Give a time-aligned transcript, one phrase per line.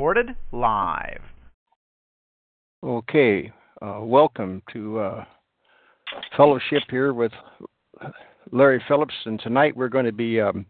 [0.00, 1.20] Recorded live.
[2.82, 5.24] Okay, uh, welcome to uh,
[6.38, 7.32] fellowship here with
[8.50, 10.40] Larry Phillips, and tonight we're going to be.
[10.40, 10.64] Um,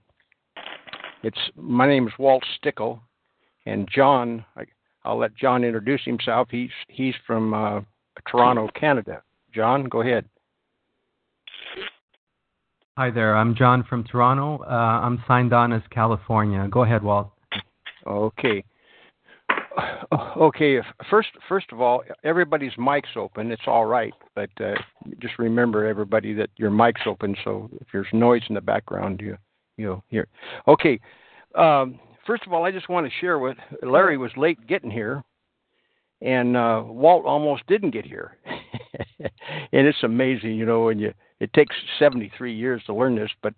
[1.23, 3.01] it's my name is Walt Stickle,
[3.67, 4.45] and John.
[4.57, 4.65] I,
[5.05, 6.49] I'll let John introduce himself.
[6.51, 7.83] He's he's from uh,
[8.29, 9.23] Toronto, Canada.
[9.55, 10.25] John, go ahead.
[12.99, 13.37] Hi there.
[13.37, 14.65] I'm John from Toronto.
[14.65, 16.67] Uh, I'm signed on as California.
[16.69, 17.31] Go ahead, Walt.
[18.05, 18.65] Okay.
[20.37, 20.79] Okay.
[21.11, 23.53] First, first of all, everybody's mic's open.
[23.53, 24.75] It's all right, but uh,
[25.21, 27.37] just remember, everybody, that your mic's open.
[27.45, 29.37] So if there's noise in the background, you
[29.77, 30.29] you'll hear.
[30.67, 30.99] Okay.
[31.55, 35.23] Um, first of all, I just want to share with Larry was late getting here,
[36.23, 38.37] and uh, Walt almost didn't get here.
[39.21, 43.55] and it's amazing, you know, and you it takes 73 years to learn this, but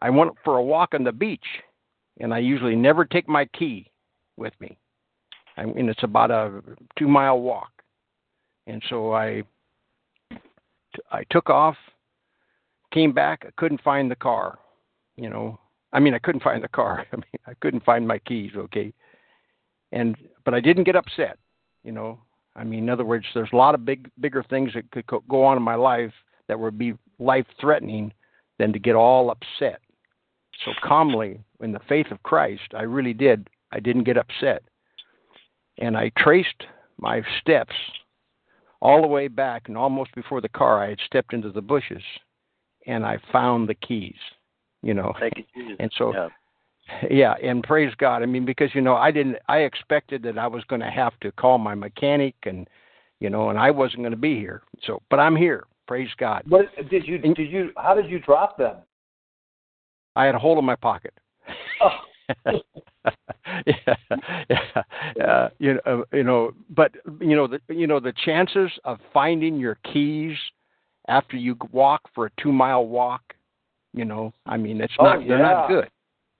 [0.00, 1.44] I went for a walk on the beach,
[2.18, 3.90] and I usually never take my key
[4.36, 4.78] with me.
[5.60, 6.62] I mean, it's about a
[6.98, 7.70] two mile walk,
[8.66, 9.42] and so I
[11.12, 11.76] I took off,
[12.92, 14.58] came back, I couldn't find the car,
[15.16, 15.58] you know,
[15.92, 17.06] I mean, I couldn't find the car.
[17.12, 18.52] I mean, I couldn't find my keys.
[18.56, 18.92] Okay,
[19.92, 21.38] and but I didn't get upset.
[21.84, 22.18] You know,
[22.56, 25.44] I mean, in other words, there's a lot of big, bigger things that could go
[25.44, 26.12] on in my life
[26.48, 28.12] that would be life threatening
[28.58, 29.80] than to get all upset.
[30.64, 33.48] So calmly, in the faith of Christ, I really did.
[33.72, 34.62] I didn't get upset,
[35.80, 36.64] and I traced
[36.98, 37.74] my steps
[38.82, 42.02] all the way back, and almost before the car, I had stepped into the bushes,
[42.86, 44.14] and I found the keys
[44.82, 45.12] you know.
[45.18, 45.76] Thank you.
[45.78, 46.28] And so, yeah.
[47.10, 48.22] yeah, and praise God.
[48.22, 49.36] I mean, because you know, I didn't.
[49.48, 52.68] I expected that I was going to have to call my mechanic, and
[53.20, 54.62] you know, and I wasn't going to be here.
[54.84, 55.64] So, but I'm here.
[55.86, 56.44] Praise God.
[56.48, 57.18] What did you?
[57.18, 57.70] Did you?
[57.76, 58.76] How did you drop them?
[60.16, 61.14] I had a hole in my pocket.
[61.80, 61.98] Oh.
[63.66, 63.94] yeah,
[64.48, 68.70] yeah, uh, you know, uh, you know, but you know, the you know the chances
[68.84, 70.36] of finding your keys
[71.08, 73.34] after you walk for a two mile walk
[73.92, 75.22] you know, I mean, it's oh, not.
[75.22, 75.28] Yeah.
[75.28, 75.90] They're not good.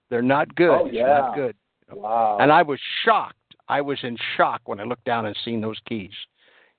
[0.09, 0.71] They're not good.
[0.71, 1.07] Oh, it's yeah.
[1.07, 1.57] not good.
[1.93, 2.39] Wow.
[2.41, 3.37] And I was shocked.
[3.69, 6.13] I was in shock when I looked down and seen those keys.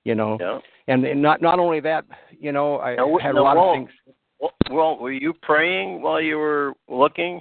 [0.04, 0.58] You know, Yeah.
[0.88, 3.90] and, and not not only that, you know, I Now, had a lot of things.
[4.68, 7.40] Well, were you praying while you were looking?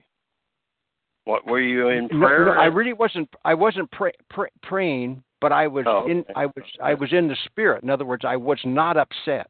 [1.26, 2.46] What were you in prayer?
[2.46, 3.30] no, I really wasn't.
[3.46, 6.26] I wasn't pray, pray, praying, but I was Oh, in.
[6.36, 6.64] I was.
[6.82, 7.84] I was in the spirit.
[7.84, 9.50] In other words, I was not upset.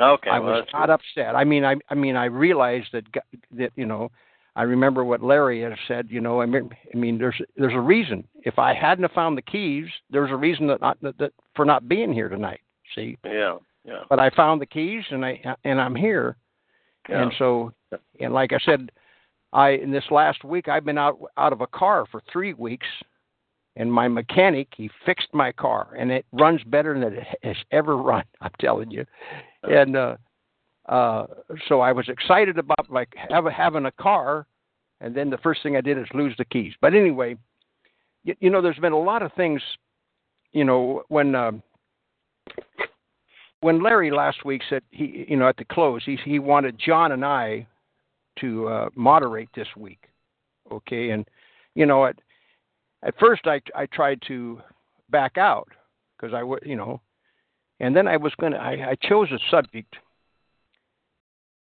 [0.00, 1.34] okay, I well, was not upset.
[1.34, 4.10] I mean, I, I mean, I realized that G- that you know,
[4.54, 6.06] I remember what Larry had said.
[6.10, 8.26] You know, I mean, I mean, there's there's a reason.
[8.44, 11.64] If I hadn't have found the keys, there's a reason that not that, that for
[11.64, 12.60] not being here tonight.
[12.94, 13.18] See.
[13.24, 14.02] Yeah, yeah.
[14.08, 16.36] but I found the keys and I and I'm here,
[17.08, 17.22] yeah.
[17.22, 17.72] and so
[18.20, 18.92] and like I said,
[19.54, 22.86] I in this last week I've been out out of a car for three weeks,
[23.76, 27.96] and my mechanic he fixed my car and it runs better than it has ever
[28.10, 28.24] run.
[28.40, 29.06] I'm telling you,
[29.62, 30.16] and uh,
[30.88, 31.26] uh,
[31.68, 34.46] so I was excited about like have, having a car,
[35.00, 36.74] and then the first thing I did is lose the keys.
[36.80, 37.36] But anyway,
[38.24, 39.62] you, you know, there's been a lot of things.
[40.52, 41.62] You know, when um,
[43.60, 47.12] when Larry last week said he, you know, at the close, he he wanted John
[47.12, 47.68] and I
[48.40, 50.08] to uh, moderate this week,
[50.70, 51.10] okay?
[51.10, 51.26] And
[51.74, 52.16] you know, at
[53.02, 54.60] at first I I tried to
[55.10, 55.68] back out
[56.16, 57.00] because I would, you know,
[57.80, 59.94] and then I was gonna I, I chose a subject,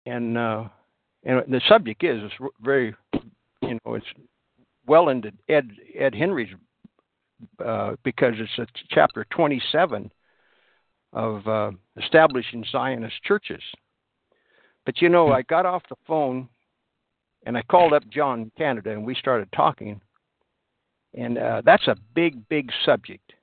[0.06, 0.66] and uh,
[1.24, 2.95] and the subject is it's very,
[3.62, 4.06] you know, it's
[4.88, 6.54] well into Ed Ed Henry's
[7.63, 10.12] uh, because it's a chapter 27
[11.13, 11.71] of uh,
[12.01, 13.62] establishing Zionist churches.
[14.86, 16.50] But you know, I got off the phone
[17.50, 20.00] and I called up John in Canada and we started talking.
[21.16, 23.34] And uh, that's a big, big subject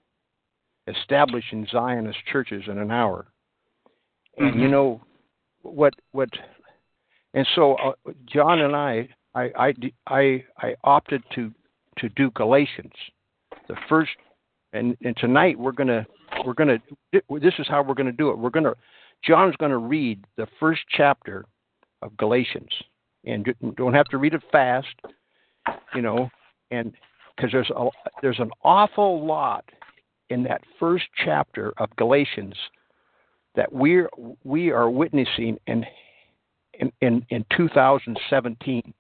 [0.87, 3.27] establishing Zionist churches in an hour.
[4.39, 5.01] And you know
[5.63, 5.93] what?
[6.13, 6.29] What?
[7.35, 9.75] And so uh, John and I, I, I,
[10.07, 11.51] I, I opted to
[11.99, 12.93] to do Galatians,
[13.67, 14.13] the first.
[14.73, 16.07] And, and tonight we're gonna
[16.45, 16.79] we're gonna
[17.13, 18.39] this is how we're gonna do it.
[18.39, 18.75] We're gonna
[19.25, 21.45] John's gonna read the first chapter
[22.03, 22.71] of Galatians.
[23.27, 24.95] And don't have to read it fast,
[25.95, 26.31] you know,
[26.71, 26.93] and
[27.37, 27.89] because there's a
[28.23, 29.65] there's an awful lot
[30.31, 32.55] in that first chapter of Galatians
[33.55, 34.09] that we're
[34.45, 35.85] we are witnessing in
[36.79, 38.95] in in, in 2017.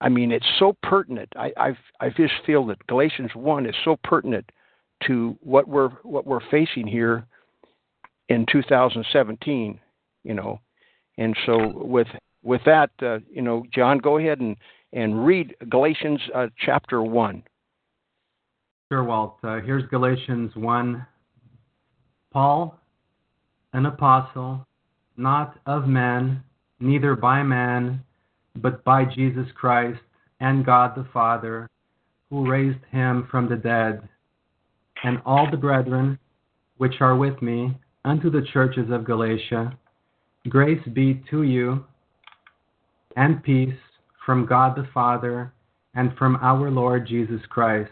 [0.00, 1.28] I mean, it's so pertinent.
[1.36, 4.50] I I I just feel that Galatians one is so pertinent
[5.06, 7.26] to what we're what we're facing here
[8.28, 9.78] in 2017.
[10.24, 10.60] You know,
[11.16, 12.08] and so with
[12.42, 14.56] with that, uh, you know, John, go ahead and
[14.92, 17.42] and read Galatians uh, chapter one.
[18.90, 19.36] Sure, Walt.
[19.44, 21.06] Uh, here's Galatians 1.
[22.32, 22.78] Paul,
[23.74, 24.66] an apostle,
[25.18, 26.42] not of men,
[26.80, 28.02] neither by man,
[28.56, 30.00] but by Jesus Christ
[30.40, 31.68] and God the Father,
[32.30, 34.08] who raised him from the dead,
[35.04, 36.18] and all the brethren
[36.78, 37.76] which are with me
[38.06, 39.76] unto the churches of Galatia,
[40.48, 41.84] grace be to you
[43.18, 43.74] and peace
[44.24, 45.52] from God the Father
[45.94, 47.90] and from our Lord Jesus Christ,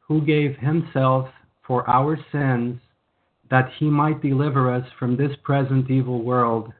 [0.00, 1.28] who gave himself
[1.66, 2.80] for our sins
[3.50, 6.72] that he might deliver us from this present evil world,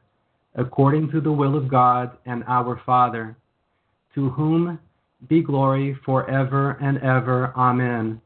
[0.54, 3.37] according to the will of God and our Father,
[4.14, 4.78] to whom
[5.28, 7.52] be glory for ever and ever.
[7.55, 8.19] Amen.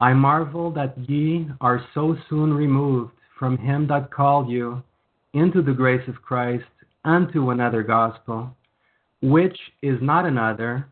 [0.00, 4.82] I marvel that ye are so soon removed from him that called you
[5.34, 6.64] into the grace of Christ
[7.08, 8.54] unto another gospel,
[9.22, 10.86] which is not another,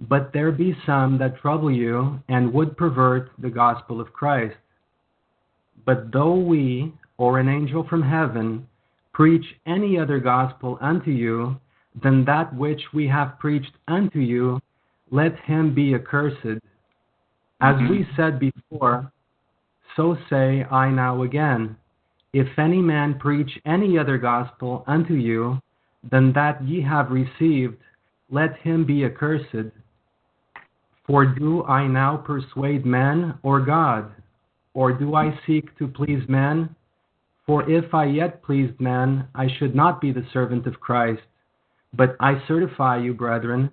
[0.00, 4.56] but there be some that trouble you and would pervert the gospel of Christ.
[5.84, 8.66] But though we, or an angel from heaven,
[9.12, 11.60] preach any other gospel unto you
[12.02, 14.60] than that which we have preached unto you,
[15.10, 16.62] let him be accursed.
[17.60, 17.90] As mm-hmm.
[17.90, 19.12] we said before,
[19.94, 21.76] so say I now again.
[22.32, 25.60] If any man preach any other gospel unto you
[26.10, 27.76] than that ye have received,
[28.30, 29.72] let him be accursed.
[31.06, 34.12] For do I now persuade men or God?
[34.74, 36.76] Or do I seek to please men?
[37.46, 41.22] For if I yet pleased men, I should not be the servant of Christ.
[41.92, 43.70] But I certify you, brethren,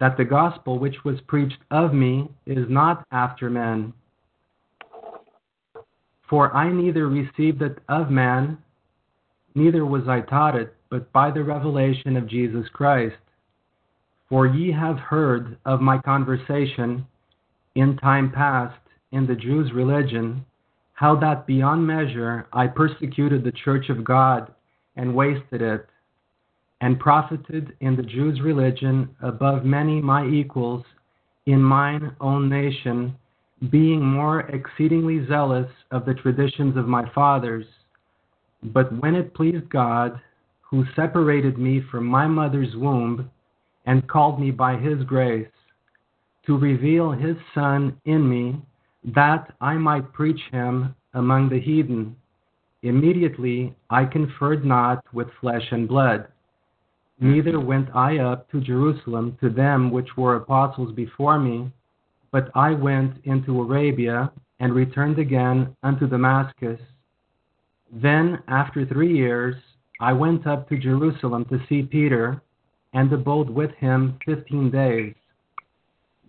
[0.00, 3.92] that the gospel which was preached of me is not after men.
[6.32, 8.56] For I neither received it of man,
[9.54, 13.18] neither was I taught it, but by the revelation of Jesus Christ.
[14.30, 17.06] For ye have heard of my conversation
[17.74, 18.80] in time past
[19.10, 20.46] in the Jews' religion,
[20.94, 24.54] how that beyond measure I persecuted the church of God
[24.96, 25.86] and wasted it,
[26.80, 30.86] and profited in the Jews' religion above many my equals
[31.44, 33.18] in mine own nation,
[33.70, 37.66] being more exceedingly zealous of the traditions of my fathers.
[38.62, 40.20] But when it pleased God,
[40.60, 43.30] who separated me from my mother's womb,
[43.86, 45.48] and called me by his grace,
[46.46, 48.60] to reveal his Son in me,
[49.04, 52.16] that I might preach him among the heathen.
[52.82, 56.28] Immediately I conferred not with flesh and blood,
[57.20, 61.70] neither went I up to Jerusalem to them which were apostles before me,
[62.32, 66.80] but I went into Arabia and returned again unto Damascus.
[67.92, 69.54] Then, after three years,
[70.00, 72.42] I went up to Jerusalem to see Peter,
[72.94, 75.14] and abode with him fifteen days.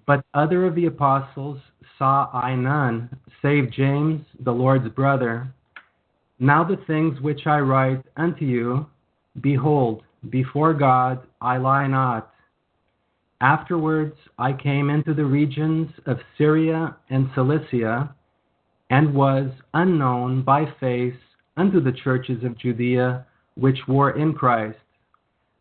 [0.05, 1.59] But other of the apostles
[1.97, 3.09] saw I none,
[3.41, 5.47] save James, the Lord's brother.
[6.39, 8.85] Now the things which I write unto you,
[9.39, 12.32] behold, before God I lie not.
[13.43, 18.15] Afterwards I came into the regions of Syria and Cilicia,
[18.89, 21.19] and was unknown by face
[21.57, 24.77] unto the churches of Judea which were in Christ.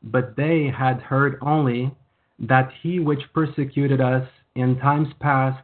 [0.05, 1.93] But they had heard only
[2.39, 5.61] that he which persecuted us in times past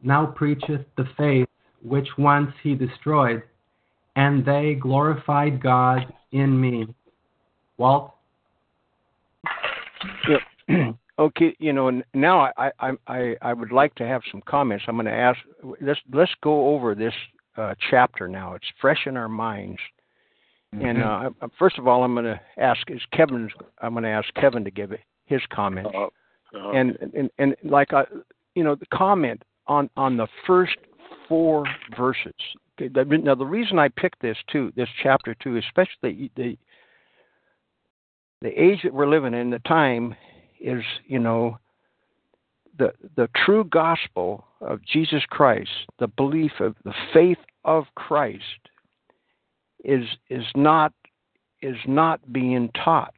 [0.00, 1.48] now preacheth the faith
[1.82, 3.42] which once he destroyed,
[4.14, 6.94] and they glorified God in me.
[7.78, 8.14] Walt?
[10.68, 10.92] Yeah.
[11.18, 14.84] okay, you know, now I, I I I would like to have some comments.
[14.88, 15.38] I'm going to ask.
[15.80, 17.14] Let's let's go over this
[17.56, 18.54] uh, chapter now.
[18.54, 19.80] It's fresh in our minds.
[20.74, 20.84] Mm-hmm.
[20.84, 23.48] And uh, first of all, I'm going to ask is Kevin.
[23.80, 24.92] I'm going to ask Kevin to give
[25.24, 25.86] his comment.
[25.86, 26.70] Uh-huh.
[26.70, 28.04] And, and and like I,
[28.54, 30.76] you know, the comment on on the first
[31.28, 31.64] four
[31.96, 32.32] verses.
[32.80, 36.56] Now, the reason I picked this too, this chapter two, especially the
[38.40, 40.14] the age that we're living in, the time
[40.60, 41.58] is, you know,
[42.78, 48.42] the the true gospel of Jesus Christ, the belief of the faith of Christ
[49.84, 50.92] is is not
[51.62, 53.14] is not being taught.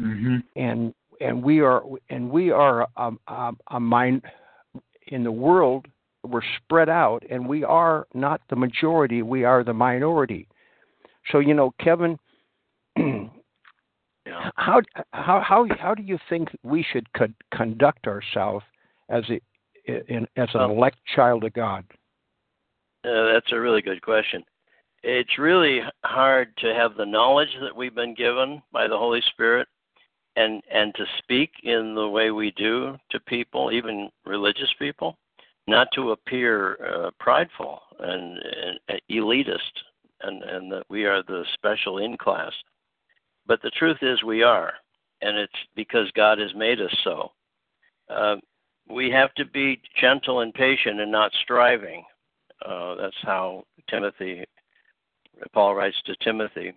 [0.00, 0.36] mm-hmm.
[0.56, 4.22] and and we are and we are a, a, a mind
[5.08, 5.86] in the world.
[6.24, 9.22] We're spread out, and we are not the majority.
[9.22, 10.46] We are the minority.
[11.30, 12.18] So you know, Kevin,
[14.56, 14.80] how
[15.12, 18.64] how how how do you think we should co- conduct ourselves
[19.08, 19.40] as a
[20.08, 21.84] in, as an elect child of God?
[23.04, 24.44] Uh, that's a really good question.
[25.02, 29.66] It's really hard to have the knowledge that we've been given by the Holy Spirit
[30.36, 35.16] and and to speak in the way we do to people, even religious people,
[35.66, 38.38] not to appear uh, prideful and,
[38.88, 39.82] and elitist,
[40.22, 42.52] and and that we are the special in class.
[43.46, 44.72] But the truth is, we are,
[45.20, 47.32] and it's because God has made us so.
[48.08, 48.36] Uh,
[48.88, 52.04] we have to be gentle and patient and not striving.
[52.64, 54.44] Uh, that's how Timothy,
[55.52, 56.72] Paul writes to Timothy.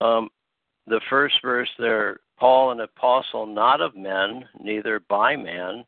[0.00, 0.28] Um,
[0.86, 5.84] the first verse there, Paul, an apostle, not of men, neither by man,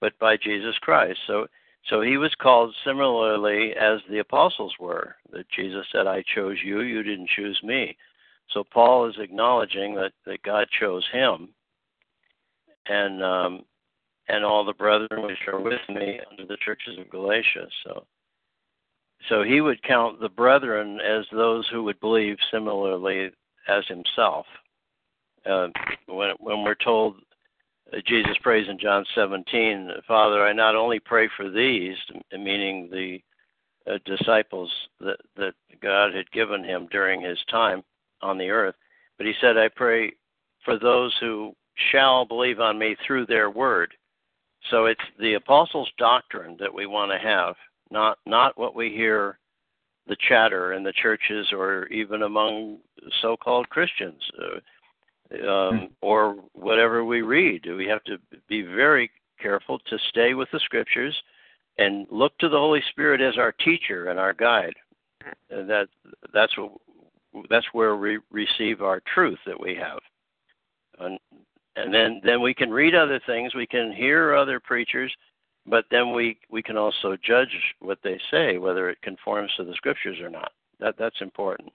[0.00, 1.18] but by Jesus Christ.
[1.26, 1.46] So,
[1.88, 5.16] so he was called similarly as the apostles were.
[5.32, 7.96] That Jesus said, "I chose you; you didn't choose me."
[8.50, 11.48] So Paul is acknowledging that, that God chose him,
[12.88, 13.64] and um,
[14.28, 17.66] and all the brethren which are with me under the churches of Galatia.
[17.84, 18.04] So,
[19.28, 23.30] so he would count the brethren as those who would believe similarly
[23.68, 24.46] as himself.
[25.44, 25.68] Uh,
[26.06, 27.16] when when we're told
[27.92, 31.96] uh, Jesus prays in John 17, Father, I not only pray for these,
[32.32, 33.20] meaning the
[33.90, 37.82] uh, disciples that that God had given him during his time
[38.22, 38.74] on the earth,
[39.18, 40.12] but he said, I pray
[40.64, 41.54] for those who
[41.92, 43.92] shall believe on me through their word.
[44.70, 47.54] So it's the apostles' doctrine that we want to have,
[47.90, 49.38] not not what we hear
[50.08, 52.78] the chatter in the churches or even among
[53.22, 55.84] so-called Christians, uh, um, hmm.
[56.00, 57.66] or whatever we read.
[57.66, 58.18] We have to
[58.48, 61.14] be very careful to stay with the scriptures
[61.78, 64.74] and look to the Holy Spirit as our teacher and our guide.
[65.50, 65.88] And that
[66.32, 66.72] that's what
[67.50, 69.98] that's where we receive our truth that we have.
[70.98, 71.18] And,
[71.76, 75.12] and then then we can read other things, we can hear other preachers,
[75.66, 79.74] but then we we can also judge what they say whether it conforms to the
[79.74, 80.52] scriptures or not.
[80.80, 81.70] That that's important.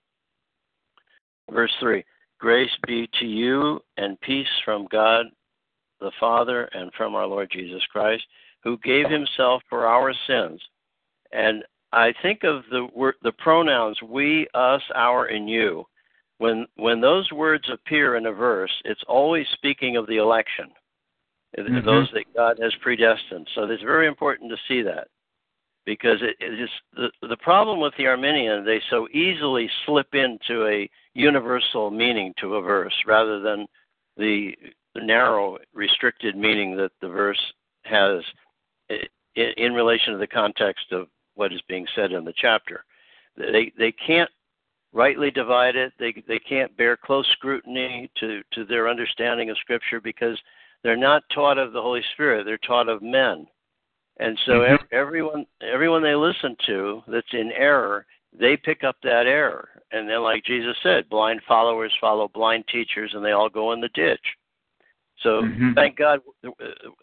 [1.52, 2.04] Verse 3.
[2.40, 5.28] Grace be to you and peace from God
[6.00, 8.24] the Father and from our Lord Jesus Christ,
[8.64, 10.60] who gave himself for our sins
[11.32, 11.64] and
[11.94, 15.86] I think of the word, the pronouns we, us, our, and you.
[16.38, 20.70] When when those words appear in a verse, it's always speaking of the election,
[21.58, 21.86] mm-hmm.
[21.86, 23.48] those that God has predestined.
[23.54, 25.10] So it's very important to see that,
[25.86, 28.66] because it, it is the the problem with the Arminian.
[28.66, 33.68] They so easily slip into a universal meaning to a verse rather than
[34.18, 34.54] the
[34.96, 38.24] narrow, restricted meaning that the verse has
[38.90, 42.84] in, in relation to the context of what is being said in the chapter.
[43.38, 44.30] They they can't
[44.94, 45.94] rightly divide it.
[46.00, 50.40] They they can't bear close scrutiny to to their understanding of Scripture because
[50.84, 52.46] they're not taught of the Holy Spirit.
[52.46, 53.46] They're taught of men,
[54.20, 54.84] and so mm-hmm.
[54.92, 58.06] everyone everyone they listen to that's in error,
[58.38, 63.12] they pick up that error, and then like Jesus said, blind followers follow blind teachers,
[63.14, 64.20] and they all go in the ditch.
[65.24, 65.74] So mm-hmm.
[65.74, 66.20] thank God,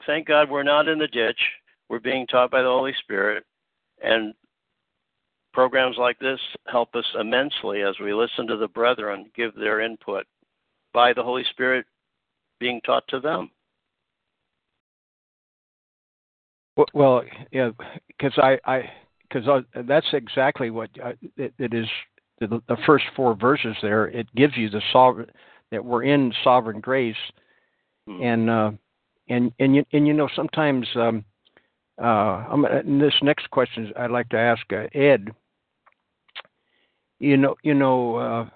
[0.07, 1.39] thank God we're not in the ditch.
[1.89, 3.45] We're being taught by the Holy Spirit,
[4.03, 4.35] and
[5.53, 10.25] programs like this help us immensely as we listen to the brethren give their input
[10.93, 11.85] by the Holy Spirit
[12.61, 13.51] being taught to them.
[16.95, 17.71] Well, yeah,
[18.07, 18.91] because I, I,
[19.23, 21.87] because that's exactly what uh, it, it is.
[22.41, 25.29] The, the first four verses there, it gives you the sovereign
[25.73, 27.17] that we're in sovereign grace,
[28.07, 28.23] hmm.
[28.23, 28.71] and uh,
[29.29, 31.25] and and you and you know sometimes um,
[32.03, 35.31] uh, this next question I'd like to ask uh, Ed.
[37.19, 38.49] You know, you know, uh,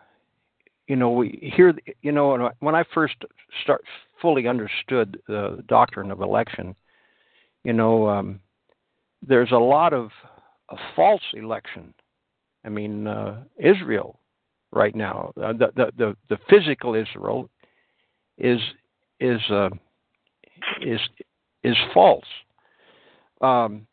[0.86, 3.16] you know, we hear, you know, when I first
[3.62, 3.82] start
[4.20, 6.76] fully understood the doctrine of election,
[7.64, 8.40] you know, um,
[9.26, 10.10] there's a lot of
[10.70, 11.92] a false election.
[12.64, 14.20] I mean, uh, Israel
[14.72, 17.48] right now, uh, the, the the the physical Israel
[18.38, 18.60] is
[19.20, 19.70] is uh,
[20.80, 21.00] is
[21.64, 22.24] is false.
[23.42, 23.86] Um,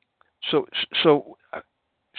[0.51, 0.67] so
[1.03, 1.37] so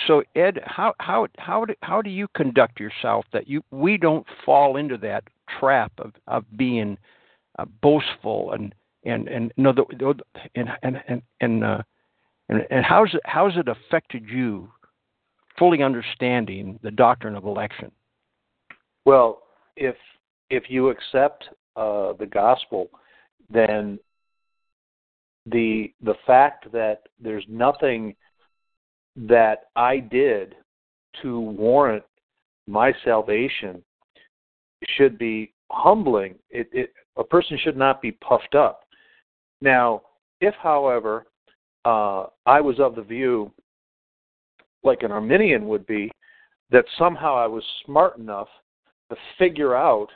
[0.06, 4.26] so Ed, how how how do, how do you conduct yourself that you we don't
[4.44, 5.24] fall into that
[5.58, 6.98] trap of of being
[7.58, 9.84] uh, boastful and and and no the,
[10.54, 11.82] and and and and, uh,
[12.48, 14.70] and and how's it how's it affected you
[15.58, 17.90] fully understanding the doctrine of election?
[19.04, 19.42] Well,
[19.76, 19.96] if
[20.50, 22.90] if you accept uh, the gospel
[23.52, 23.98] then
[25.46, 28.14] the the fact that there's nothing
[29.16, 30.54] that I did
[31.22, 32.04] to warrant
[32.66, 33.82] my salvation
[34.96, 36.36] should be humbling.
[36.50, 38.80] It, it, a person should not be puffed up.
[39.60, 40.02] Now,
[40.40, 41.26] if, however,
[41.84, 43.52] uh, I was of the view,
[44.82, 46.10] like an Arminian would be,
[46.70, 48.48] that somehow I was smart enough
[49.10, 50.08] to figure out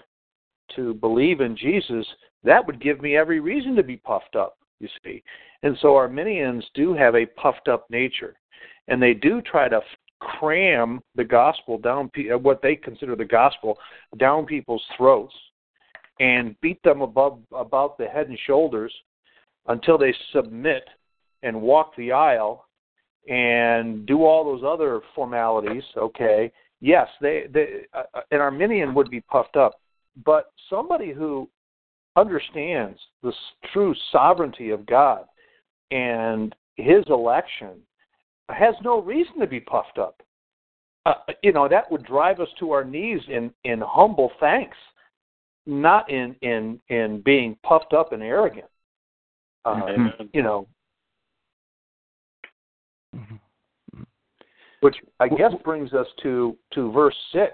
[0.76, 2.06] to believe in Jesus,
[2.44, 5.22] that would give me every reason to be puffed up, you see.
[5.62, 8.34] And so Arminians do have a puffed up nature,
[8.88, 9.80] and they do try to
[10.20, 13.78] cram the gospel down, uh, what they consider the gospel,
[14.18, 15.34] down people's throats
[16.20, 18.92] and beat them above about the head and shoulders
[19.66, 20.84] until they submit
[21.42, 22.66] and walk the aisle
[23.28, 29.10] and do all those other formalities okay yes they, they uh, uh an arminian would
[29.10, 29.80] be puffed up
[30.24, 31.48] but somebody who
[32.16, 33.32] understands the
[33.72, 35.24] true sovereignty of god
[35.90, 37.80] and his election
[38.50, 40.22] has no reason to be puffed up
[41.06, 44.76] uh, you know that would drive us to our knees in in humble thanks
[45.66, 48.66] not in in in being puffed up and arrogant.
[49.64, 50.24] Uh, mm-hmm.
[50.32, 50.68] You know,
[53.14, 54.02] mm-hmm.
[54.80, 57.52] which I guess brings us to to verse six.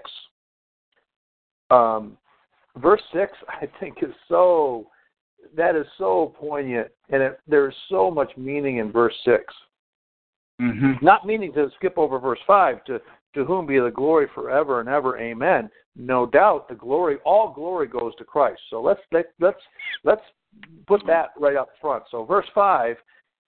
[1.69, 2.17] Um,
[2.77, 4.87] verse six, I think, is so
[5.55, 9.43] that is so poignant, and it, there's so much meaning in verse 6
[10.61, 10.93] mm-hmm.
[11.03, 13.01] Not meaning to skip over verse five to
[13.33, 15.17] to whom be the glory forever and ever.
[15.17, 15.69] Amen.
[15.95, 18.59] No doubt the glory, all glory goes to Christ.
[18.69, 19.59] So let's let, let's
[20.03, 20.21] let's
[20.87, 22.03] put that right up front.
[22.11, 22.97] So verse five,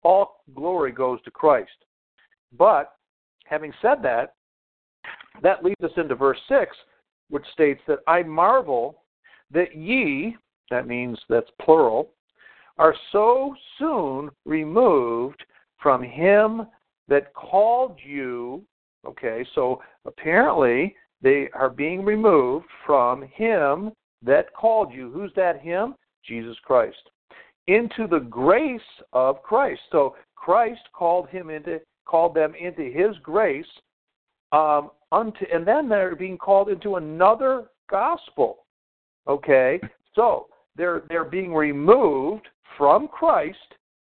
[0.02, 1.70] all glory goes to Christ.
[2.56, 2.92] But
[3.46, 4.34] having said that,
[5.42, 6.76] that leads us into verse six,
[7.28, 9.01] which states that I marvel
[9.52, 10.37] that ye,
[10.71, 12.11] that means that's plural,
[12.78, 15.42] are so soon removed
[15.81, 16.66] from him
[17.09, 18.64] that called you
[19.07, 25.11] Okay, so apparently they are being removed from him that called you.
[25.11, 25.94] Who's that him?
[26.24, 27.11] Jesus Christ.
[27.66, 28.81] Into the grace
[29.12, 29.81] of Christ.
[29.90, 33.64] So Christ called him into called them into his grace
[34.50, 38.64] um, unto and then they're being called into another gospel.
[39.28, 39.80] Okay?
[40.14, 43.58] So they're they're being removed from Christ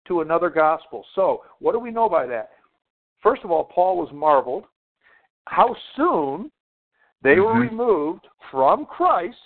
[0.09, 1.05] to another gospel.
[1.14, 2.51] So what do we know by that?
[3.23, 4.64] First of all, Paul was marveled
[5.47, 6.51] how soon
[7.23, 7.42] they mm-hmm.
[7.42, 9.37] were removed from Christ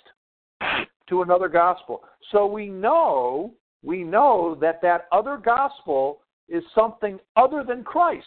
[1.09, 2.03] to another gospel.
[2.31, 8.25] So we know we know that that other gospel is something other than Christ.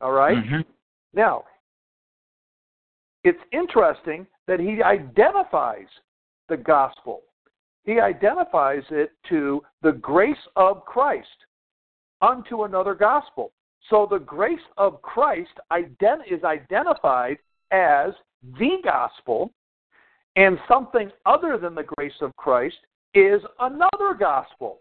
[0.00, 0.36] All right?
[0.36, 0.60] mm-hmm.
[1.12, 1.44] Now,
[3.24, 5.86] it's interesting that he identifies
[6.48, 7.22] the gospel.
[7.84, 11.28] He identifies it to the grace of Christ
[12.20, 13.52] unto another gospel.
[13.88, 17.38] So the grace of Christ ident- is identified
[17.70, 18.12] as
[18.58, 19.50] the gospel,
[20.36, 22.76] and something other than the grace of Christ
[23.14, 24.80] is another gospel.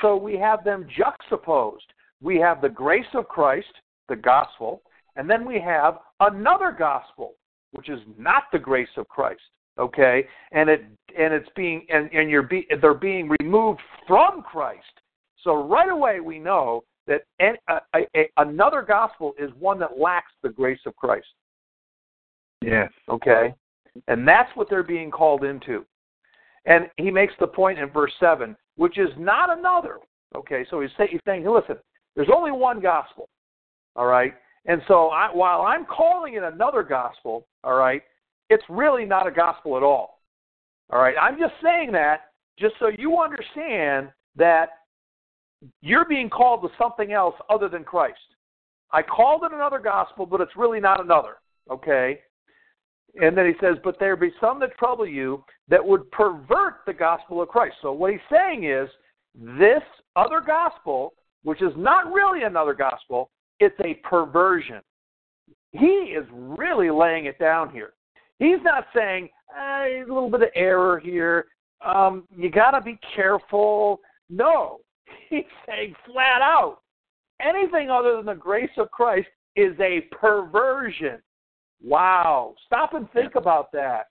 [0.00, 1.92] So we have them juxtaposed.
[2.22, 3.72] We have the grace of Christ,
[4.08, 4.82] the gospel,
[5.16, 7.34] and then we have another gospel,
[7.72, 9.40] which is not the grace of Christ.
[9.80, 10.84] Okay, and it
[11.18, 14.84] and it's being and, and you're be, they're being removed from Christ.
[15.42, 20.32] So right away we know that any, a, a, another gospel is one that lacks
[20.42, 21.26] the grace of Christ.
[22.62, 22.90] Yes.
[23.08, 23.54] Okay?
[24.06, 25.84] And that's what they're being called into.
[26.66, 29.98] And he makes the point in verse 7, which is not another.
[30.36, 31.76] Okay, so he's, say, he's saying, listen,
[32.14, 33.28] there's only one gospel.
[33.96, 34.34] All right?
[34.66, 38.02] And so I, while I'm calling it another gospel, all right,
[38.50, 40.20] it's really not a gospel at all.
[40.92, 41.14] All right?
[41.20, 44.70] I'm just saying that just so you understand that
[45.80, 48.18] you're being called to something else other than Christ.
[48.92, 51.36] I called it another gospel, but it's really not another.
[51.70, 52.18] Okay?
[53.20, 56.92] And then he says, But there be some that trouble you that would pervert the
[56.92, 57.76] gospel of Christ.
[57.82, 58.88] So what he's saying is,
[59.34, 59.82] this
[60.16, 64.80] other gospel, which is not really another gospel, it's a perversion.
[65.72, 67.92] He is really laying it down here.
[68.40, 71.46] He's not saying, eh, a little bit of error here.
[71.84, 74.00] Um, you got to be careful.
[74.28, 74.80] No,
[75.28, 76.78] he's saying flat out
[77.40, 81.18] anything other than the grace of Christ is a perversion.
[81.82, 82.54] Wow.
[82.66, 83.40] Stop and think yeah.
[83.40, 84.08] about that.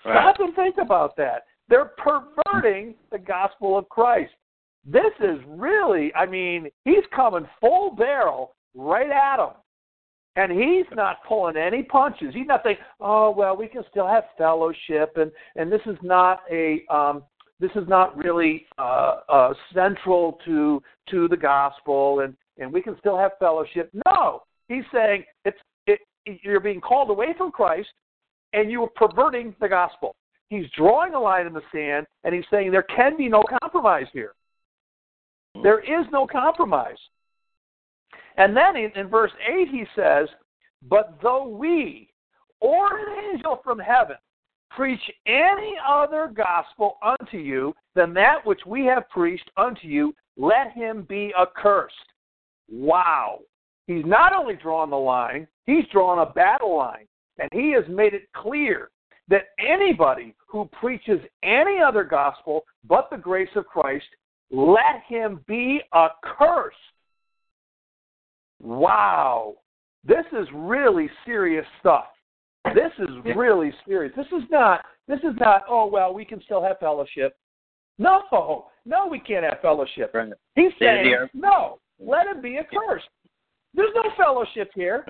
[0.00, 1.44] Stop and think about that.
[1.68, 4.32] They're perverting the gospel of Christ.
[4.84, 9.54] This is really, I mean, he's coming full barrel right at them.
[10.36, 12.34] And he's not pulling any punches.
[12.34, 16.40] He's not saying, "Oh well, we can still have fellowship," and and this is not
[16.50, 17.22] a um,
[17.58, 22.98] this is not really uh, uh, central to to the gospel, and and we can
[22.98, 23.90] still have fellowship.
[24.06, 26.00] No, he's saying it's it,
[26.42, 27.88] you're being called away from Christ,
[28.52, 30.14] and you are perverting the gospel.
[30.48, 34.06] He's drawing a line in the sand, and he's saying there can be no compromise
[34.12, 34.34] here.
[35.62, 36.98] There is no compromise.
[38.36, 40.28] And then in, verse 8 he says,
[40.88, 42.10] But though we
[42.60, 44.16] or an angel from heaven
[44.70, 50.72] preach any other gospel unto you than that which we have preached unto you, let
[50.72, 51.94] him be accursed.
[52.70, 53.40] Wow.
[53.86, 57.06] He's not only drawn the line, he's drawn a battle line.
[57.38, 58.90] And he has made it clear
[59.28, 64.06] that anybody who preaches any other gospel but the grace of Christ,
[64.50, 66.76] let him be accursed.
[68.62, 69.54] Wow.
[70.04, 72.06] This is really serious stuff.
[72.74, 74.12] This is really serious.
[74.16, 77.36] This is not this is not, oh well, we can still have fellowship.
[77.98, 78.22] No,
[78.84, 80.12] no, we can't have fellowship.
[80.12, 80.32] Right.
[80.54, 83.08] He's saying, no, let him be a accursed.
[83.72, 85.06] There's no fellowship here.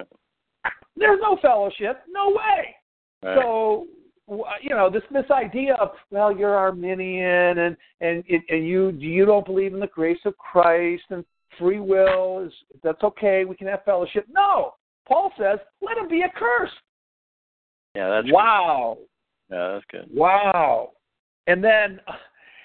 [0.96, 2.02] There's no fellowship.
[2.08, 2.76] No way.
[3.22, 3.38] Right.
[3.40, 3.86] So
[4.30, 9.24] uh, you know this this idea of well you're Arminian and and and you you
[9.24, 11.24] don't believe in the grace of Christ and
[11.58, 14.26] free will is that's okay we can have fellowship.
[14.30, 14.74] No,
[15.06, 16.74] Paul says let him be accursed.
[17.94, 18.98] Yeah, that's wow.
[18.98, 19.56] Good.
[19.56, 20.16] Yeah, that's good.
[20.16, 20.90] Wow.
[21.46, 22.00] And then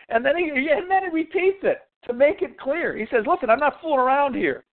[0.10, 2.98] and then he and then he repeats it to make it clear.
[2.98, 4.66] He says, "Listen, I'm not fooling around here."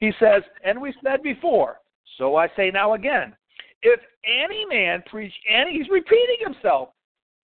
[0.00, 1.80] He says, and we said before,
[2.18, 3.34] so I say now again,
[3.82, 6.90] if any man preach any, he's repeating himself,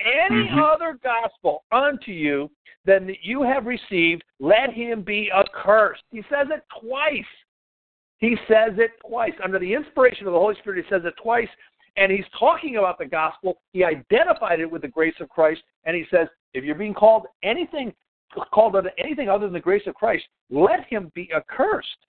[0.01, 0.59] any Mhm.
[0.59, 2.51] other gospel unto you
[2.85, 6.03] than that you have received, let him be accursed.
[6.11, 7.27] He says it twice.
[8.19, 9.35] He says it twice.
[9.43, 11.49] Under the inspiration of the Holy Spirit, he says it twice.
[11.97, 13.61] And he's talking about the gospel.
[13.73, 15.63] He identified it with the grace of Christ.
[15.85, 17.95] And he says, if you're being called anything,
[18.51, 22.07] called unto anything other than the grace of Christ, let him be accursed.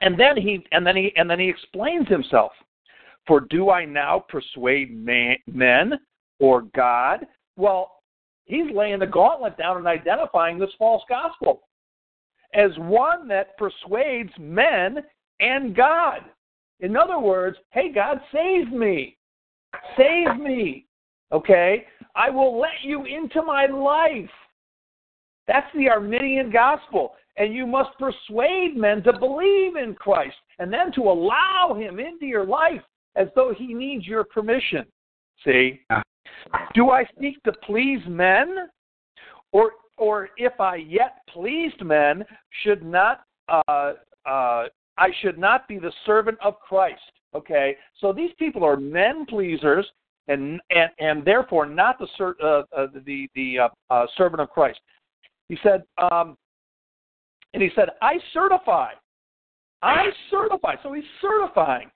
[0.00, 2.52] And then he and then he and then he explains himself.
[3.26, 5.98] For do I now persuade man, men
[6.42, 7.24] or God?
[7.56, 7.92] Well,
[8.44, 11.62] he's laying the gauntlet down and identifying this false gospel
[12.52, 14.98] as one that persuades men
[15.40, 16.18] and God.
[16.80, 19.16] In other words, hey, God, save me.
[19.96, 20.84] Save me.
[21.30, 21.86] Okay?
[22.16, 24.28] I will let you into my life.
[25.46, 27.14] That's the Arminian gospel.
[27.36, 32.26] And you must persuade men to believe in Christ and then to allow him into
[32.26, 32.82] your life
[33.14, 34.84] as though he needs your permission.
[35.44, 35.80] See?
[36.74, 38.68] Do I seek to please men?
[39.52, 42.24] Or or if I yet pleased men,
[42.62, 43.92] should not uh,
[44.26, 44.64] uh,
[44.96, 47.00] I should not be the servant of Christ.
[47.34, 49.86] Okay, so these people are men pleasers,
[50.28, 52.06] and and, and therefore not the
[52.42, 54.80] uh, uh, the the uh, uh, servant of Christ.
[55.48, 56.36] He said, um,
[57.52, 58.92] and he said, I certify,
[59.82, 60.76] I certify.
[60.82, 61.90] So he's certifying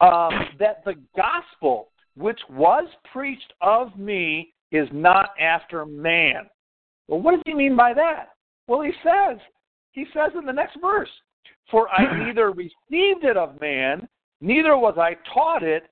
[0.00, 6.48] um, that the gospel which was preached of me is not after man.
[7.06, 8.30] Well, what does he mean by that?
[8.66, 9.38] Well, he says,
[9.92, 11.08] he says in the next verse,
[11.70, 14.08] For I neither received it of man,
[14.40, 15.84] neither was I taught it,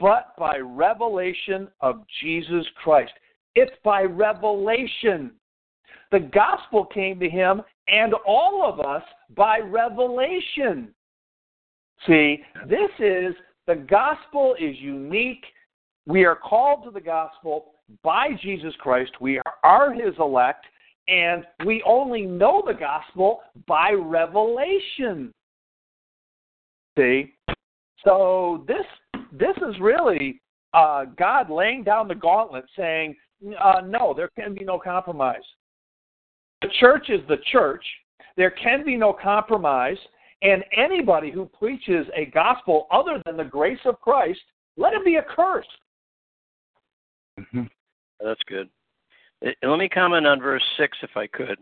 [0.00, 3.12] but by revelation of Jesus Christ.
[3.54, 5.32] It's by revelation.
[6.10, 9.02] The gospel came to him and all of us
[9.36, 10.94] by revelation.
[12.06, 13.34] See, this is
[13.66, 15.44] the gospel is unique.
[16.06, 17.72] We are called to the gospel
[18.02, 19.12] by Jesus Christ.
[19.20, 20.66] We are his elect,
[21.08, 25.32] and we only know the gospel by revelation.
[26.98, 27.34] See?
[28.04, 28.84] So this
[29.32, 30.40] this is really
[30.74, 33.16] uh, God laying down the gauntlet saying,
[33.60, 35.42] uh, no, there can be no compromise.
[36.62, 37.84] The church is the church.
[38.36, 39.96] There can be no compromise.
[40.42, 44.40] And anybody who preaches a gospel other than the grace of Christ,
[44.76, 45.70] let him be accursed.
[47.38, 47.70] Mhm.
[48.20, 48.68] That's good.
[49.44, 51.58] Uh, Let me comment on verse six, if I could.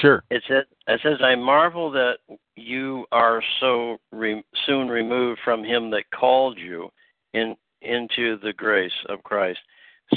[0.00, 0.24] Sure.
[0.30, 2.18] It says, it says, I marvel that
[2.56, 6.90] you are so re- soon removed from him that called you
[7.34, 9.60] in into the grace of Christ.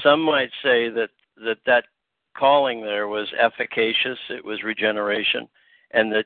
[0.02, 1.10] Some might say that
[1.44, 1.86] that, that
[2.38, 5.50] calling there was efficacious, it was regeneration,
[5.92, 6.26] and that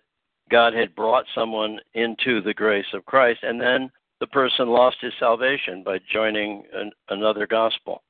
[0.49, 5.13] God had brought someone into the grace of Christ, and then the person lost his
[5.19, 8.04] salvation by joining an, another gospel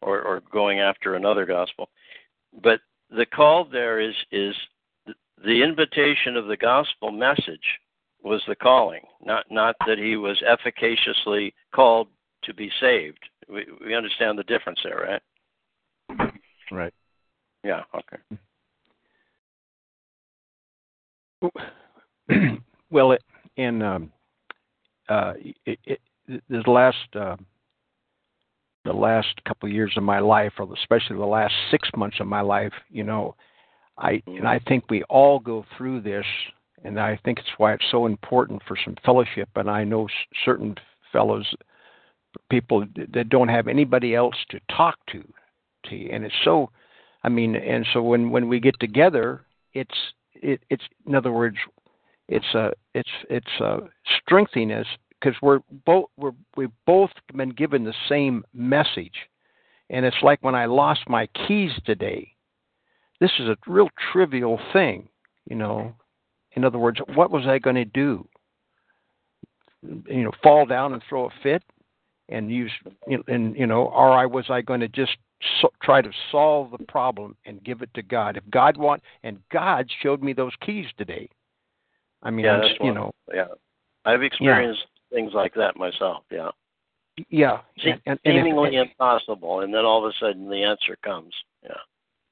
[0.00, 1.88] or, or going after another gospel.
[2.62, 4.54] But the call there is is
[5.44, 7.78] the invitation of the gospel message
[8.22, 12.08] was the calling, not not that he was efficaciously called
[12.44, 13.18] to be saved.
[13.48, 15.20] We, we understand the difference there,
[16.08, 16.32] right?
[16.70, 16.94] Right.
[17.64, 17.82] Yeah.
[17.94, 18.38] Okay.
[22.90, 23.16] well,
[23.56, 24.12] in um,
[25.08, 25.34] uh,
[25.68, 27.36] uh,
[28.84, 32.26] the last couple of years of my life, or especially the last six months of
[32.26, 33.34] my life, you know,
[33.98, 36.26] I and I think we all go through this,
[36.84, 39.48] and I think it's why it's so important for some fellowship.
[39.56, 40.08] And I know
[40.44, 40.76] certain
[41.12, 41.46] fellows,
[42.50, 45.22] people that don't have anybody else to talk to,
[45.86, 46.70] to, and it's so.
[47.24, 49.42] I mean, and so when when we get together,
[49.74, 49.94] it's
[50.42, 51.56] it, it's in other words,
[52.28, 53.78] it's a it's it's a
[54.20, 54.86] strengthening us
[55.20, 59.14] because we're both we're we've both been given the same message,
[59.90, 62.28] and it's like when I lost my keys today.
[63.20, 65.08] This is a real trivial thing,
[65.48, 65.94] you know.
[66.54, 68.28] In other words, what was I going to do?
[69.82, 71.62] You know, fall down and throw a fit,
[72.28, 72.72] and use
[73.28, 75.16] and you know, or I was I going to just
[75.60, 78.36] so, try to solve the problem and give it to God.
[78.36, 81.28] If God want, and God showed me those keys today.
[82.22, 83.48] I mean, yeah, that's you know, yeah,
[84.04, 85.16] I've experienced yeah.
[85.16, 86.24] things like that myself.
[86.30, 86.50] Yeah.
[87.28, 90.62] Yeah, See, and, and, seemingly and if, impossible, and then all of a sudden the
[90.62, 91.34] answer comes.
[91.62, 91.70] Yeah.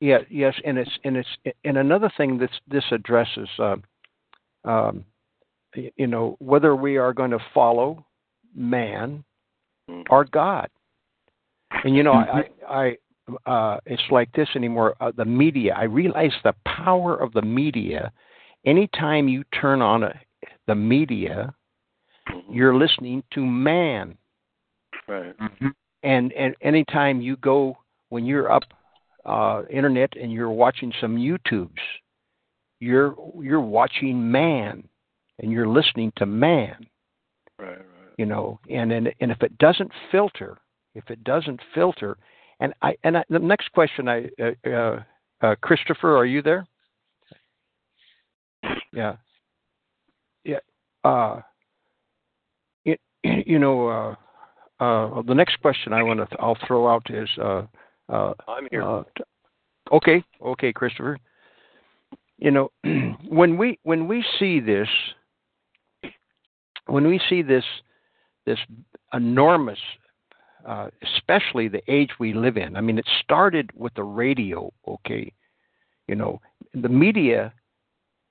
[0.00, 0.18] Yeah.
[0.30, 1.28] Yes, and it's and it's
[1.64, 3.76] and another thing that this addresses, uh,
[4.64, 5.04] um,
[5.74, 8.06] you know, whether we are going to follow
[8.54, 9.22] man
[9.88, 10.04] mm.
[10.08, 10.68] or God.
[11.84, 12.96] And you know, I, I,
[13.50, 14.94] uh, it's like this anymore.
[15.00, 15.74] Uh, the media.
[15.76, 18.12] I realize the power of the media.
[18.66, 20.20] Anytime you turn on a,
[20.66, 21.54] the media,
[22.50, 24.16] you're listening to man.
[25.08, 25.36] Right.
[25.38, 25.68] Mm-hmm.
[26.02, 27.76] And and anytime you go
[28.08, 28.64] when you're up
[29.24, 31.70] uh, internet and you're watching some YouTubes,
[32.80, 34.88] you're you're watching man,
[35.38, 36.86] and you're listening to man.
[37.58, 37.78] Right.
[37.78, 38.14] Right.
[38.18, 40.58] You know, and and and if it doesn't filter,
[40.94, 42.16] if it doesn't filter,
[42.60, 45.02] and I and I, the next question, I uh, uh,
[45.42, 46.66] uh, Christopher, are you there?
[48.92, 49.16] Yeah,
[50.44, 50.58] yeah.
[51.04, 51.40] Uh,
[52.84, 57.28] it, you know, uh, uh, the next question I want to I'll throw out is.
[57.38, 57.62] Uh,
[58.08, 59.04] uh, I'm here.
[59.92, 61.18] okay, okay, Christopher.
[62.38, 62.70] You know,
[63.28, 64.88] when we when we see this,
[66.86, 67.64] when we see this
[68.46, 68.58] this
[69.12, 69.78] enormous
[70.66, 72.76] uh, especially the age we live in.
[72.76, 75.32] I mean, it started with the radio, okay?
[76.06, 76.40] You know,
[76.74, 77.52] the media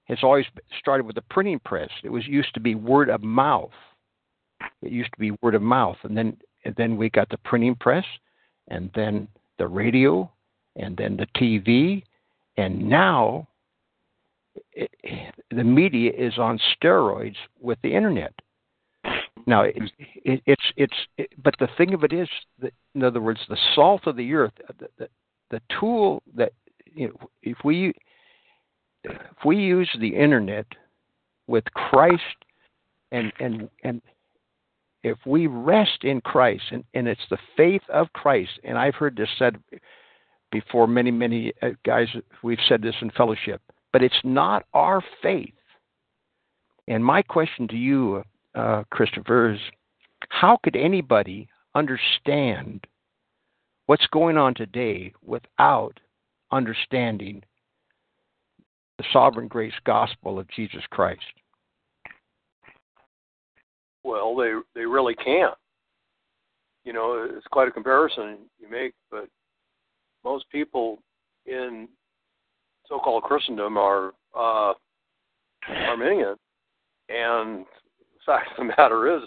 [0.05, 0.45] has always
[0.79, 1.89] started with the printing press.
[2.03, 3.71] It was used to be word of mouth.
[4.81, 7.75] It used to be word of mouth, and then and then we got the printing
[7.75, 8.03] press,
[8.67, 10.29] and then the radio,
[10.75, 12.03] and then the TV,
[12.57, 13.47] and now
[14.73, 14.91] it,
[15.51, 18.33] the media is on steroids with the internet.
[19.45, 19.75] Now, it,
[20.23, 22.30] it, it's it's it, but the thing of it is
[22.62, 25.10] that, in other words, the salt of the earth, the, the,
[25.52, 26.54] the tool that
[26.86, 27.93] you know, if we
[29.04, 30.65] if we use the internet
[31.47, 32.23] with Christ
[33.12, 34.02] and and and
[35.04, 39.15] if we rest in Christ and, and it's the faith of Christ, and I've heard
[39.15, 39.58] this said
[40.52, 42.08] before, many many uh, guys
[42.43, 43.62] we've said this in fellowship,
[43.93, 45.54] but it's not our faith.
[46.88, 48.23] And my question to you
[48.55, 49.59] uh, Christopher, is
[50.29, 52.85] how could anybody understand
[53.85, 55.99] what's going on today without
[56.51, 57.43] understanding
[58.97, 61.21] the sovereign grace gospel of Jesus Christ?
[64.03, 65.55] Well, they they really can't.
[66.85, 69.27] You know, it's quite a comparison you make, but
[70.23, 70.99] most people
[71.45, 71.88] in
[72.88, 74.73] so-called Christendom are uh,
[75.67, 76.35] Arminian,
[77.09, 77.65] and
[78.25, 79.23] fact of the matter is,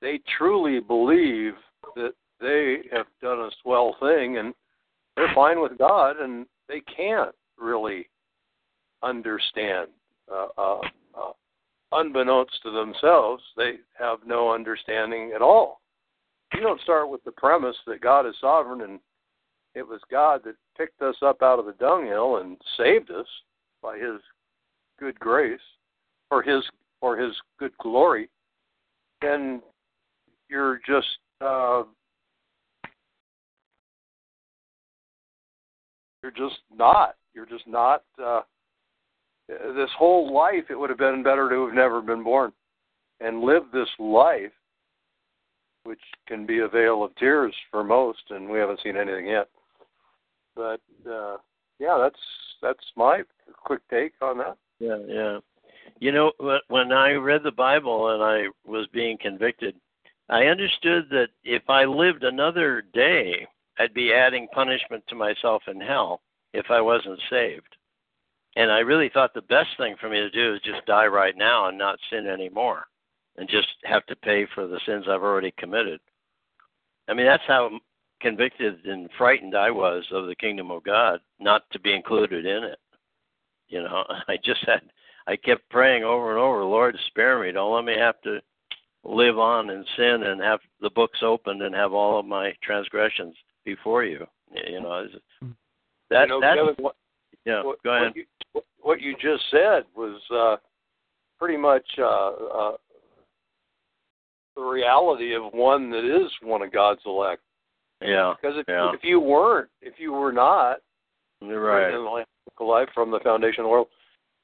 [0.00, 1.54] they truly believe
[1.94, 4.52] that they have done a swell thing and
[5.16, 8.08] they're fine with God and they can't really
[9.02, 9.88] understand.
[10.30, 10.80] Uh, uh,
[11.16, 11.32] uh,
[11.92, 15.80] unbeknownst to themselves, they have no understanding at all.
[16.52, 19.00] You don't start with the premise that God is sovereign and
[19.74, 23.26] it was God that picked us up out of the dunghill and saved us
[23.82, 24.20] by His
[24.98, 25.60] good grace,
[26.30, 26.62] or His
[27.00, 28.28] for His good glory,
[29.22, 29.62] then
[30.48, 31.06] you're just
[31.40, 31.82] uh,
[36.22, 37.16] you're just not.
[37.34, 38.02] You're just not.
[38.22, 38.40] Uh,
[39.48, 42.52] this whole life, it would have been better to have never been born
[43.20, 44.52] and live this life,
[45.84, 49.48] which can be a vale of tears for most, and we haven't seen anything yet.
[50.54, 51.36] But uh,
[51.78, 52.20] yeah, that's
[52.62, 53.22] that's my
[53.64, 54.56] quick take on that.
[54.78, 55.38] Yeah, yeah.
[55.98, 56.32] You know,
[56.68, 59.74] when I read the Bible and I was being convicted,
[60.28, 63.46] I understood that if I lived another day,
[63.78, 66.20] I'd be adding punishment to myself in hell
[66.52, 67.76] if I wasn't saved.
[68.56, 71.36] And I really thought the best thing for me to do is just die right
[71.36, 72.86] now and not sin anymore
[73.36, 76.00] and just have to pay for the sins I've already committed.
[77.08, 77.70] I mean, that's how
[78.20, 82.64] convicted and frightened I was of the kingdom of God, not to be included in
[82.64, 82.78] it.
[83.68, 84.80] You know, I just had,
[85.26, 87.52] I kept praying over and over, Lord, spare me.
[87.52, 88.38] Don't let me have to
[89.04, 93.34] live on in sin and have the books opened and have all of my transgressions
[93.64, 94.26] before you.
[94.68, 95.06] You know,
[96.10, 96.96] that, you know, that's, Kevin, what,
[97.44, 98.12] yeah, what, go ahead.
[98.12, 98.16] What
[98.54, 100.56] you, what you just said was uh,
[101.38, 102.72] pretty much uh, uh,
[104.54, 107.42] the reality of one that is one of God's elect.
[108.00, 108.34] Yeah.
[108.40, 108.92] Because if, yeah.
[108.94, 110.78] if you weren't, if you were not,
[111.40, 111.92] You're right.
[111.92, 113.88] in the life from the foundation of the world,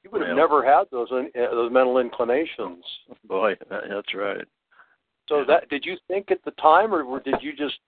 [0.03, 2.83] you would have never had those in, uh, those mental inclinations.
[3.25, 4.45] Boy, that, that's right.
[5.29, 5.45] So Yeah.
[5.47, 7.79] that did you think at the time, or did you just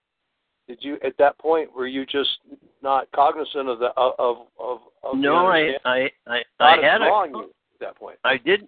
[0.67, 2.39] did you at that point were you just
[2.81, 7.41] not cognizant of the of of of, No, I, I, I, I had a, you
[7.41, 8.17] at that point?
[8.23, 8.67] I did.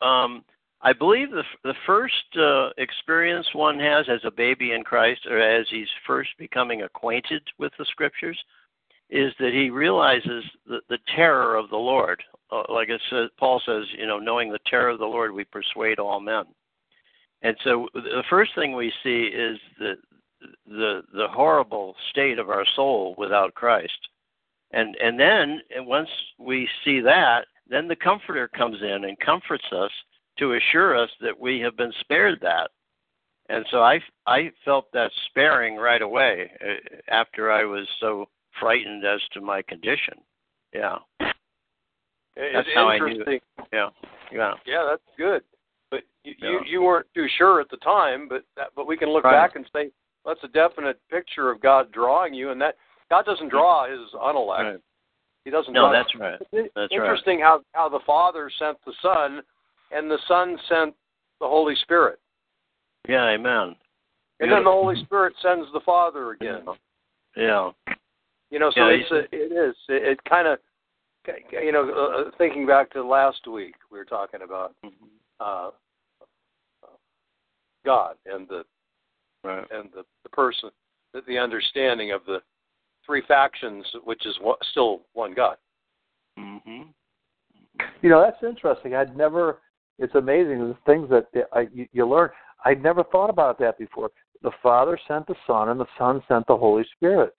[0.00, 0.44] Um,
[0.82, 5.38] I believe the the first uh, experience one has as a baby in Christ, or
[5.38, 8.38] as he's first becoming acquainted with the Scriptures,
[9.10, 12.22] is that he realizes the, the terror of the Lord.
[12.50, 15.44] Uh, like it says, Paul says, you know, knowing the terror of the Lord, we
[15.44, 16.44] persuade all men.
[17.42, 19.94] And so the first thing we see is the
[20.66, 23.98] the the horrible state of our soul without Christ.
[24.72, 29.90] And and then once we see that, then the comforter comes in and comforts us
[30.38, 32.70] to assure us that we have been spared that.
[33.48, 38.28] And so I I felt that sparing right away uh, after I was so
[38.58, 40.14] frightened as to my condition.
[40.72, 40.96] Yeah.
[42.36, 43.40] It's how I knew interesting.
[43.72, 43.88] Yeah.
[44.32, 44.52] Yeah.
[44.66, 45.42] Yeah, that's good.
[45.90, 46.60] But you, you Yeah.
[46.66, 49.32] you weren't too sure at the time, but that, but we can look Right.
[49.32, 49.90] back and say
[50.24, 52.76] that's a definite picture of God drawing you, and that
[53.10, 54.62] God doesn't draw His unelect.
[54.64, 54.80] Right.
[55.44, 55.72] He doesn't.
[55.72, 56.38] No, draw, that's right.
[56.52, 56.90] That's right.
[56.90, 59.42] interesting how how the Father sent the Son,
[59.92, 60.94] and the Son sent
[61.40, 62.18] the Holy Spirit,
[63.08, 63.76] Yeah, amen.
[64.40, 66.64] and then the Holy Spirit sends the Father again.
[67.36, 67.70] Yeah.
[68.50, 69.76] You know, so Yeah, it's a, it is.
[69.88, 70.58] It, it kind of,
[71.50, 74.74] you know, uh, thinking back to last week, we were talking about
[75.40, 75.70] uh,
[77.84, 78.64] God and the
[79.44, 79.66] Right.
[79.70, 80.70] and the, the person,
[81.12, 82.38] the, the understanding of the
[83.04, 85.56] three factions, which is what, still one God.
[86.36, 86.88] Mhm.
[88.02, 88.94] You know, that's interesting.
[88.94, 89.60] I'd never.
[89.98, 92.30] It's amazing the things that I, you, you learn.
[92.64, 94.10] I'd never thought about that before.
[94.42, 97.34] The Father sent the Son, and the Son sent the Holy Spirit.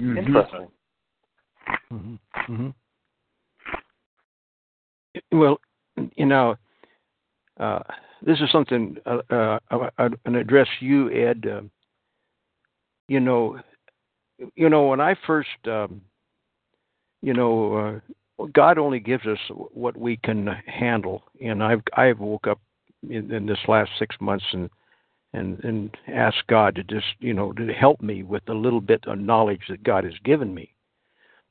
[0.00, 0.18] Mm-hmm.
[0.18, 0.68] Interesting.
[1.92, 2.18] Mhm.
[2.48, 2.74] Mhm.
[5.32, 5.60] Well,
[6.16, 6.56] you know,
[7.58, 7.80] uh,
[8.22, 11.46] this is something uh, uh, I, I, I address you, Ed.
[11.50, 11.70] Um,
[13.08, 13.58] you know,
[14.54, 16.02] you know when I first, um,
[17.22, 18.00] you know,
[18.38, 19.38] uh, God only gives us
[19.72, 22.60] what we can handle, and I've I've woke up
[23.08, 24.68] in, in this last six months and
[25.32, 29.04] and and asked God to just you know to help me with the little bit
[29.06, 30.74] of knowledge that God has given me.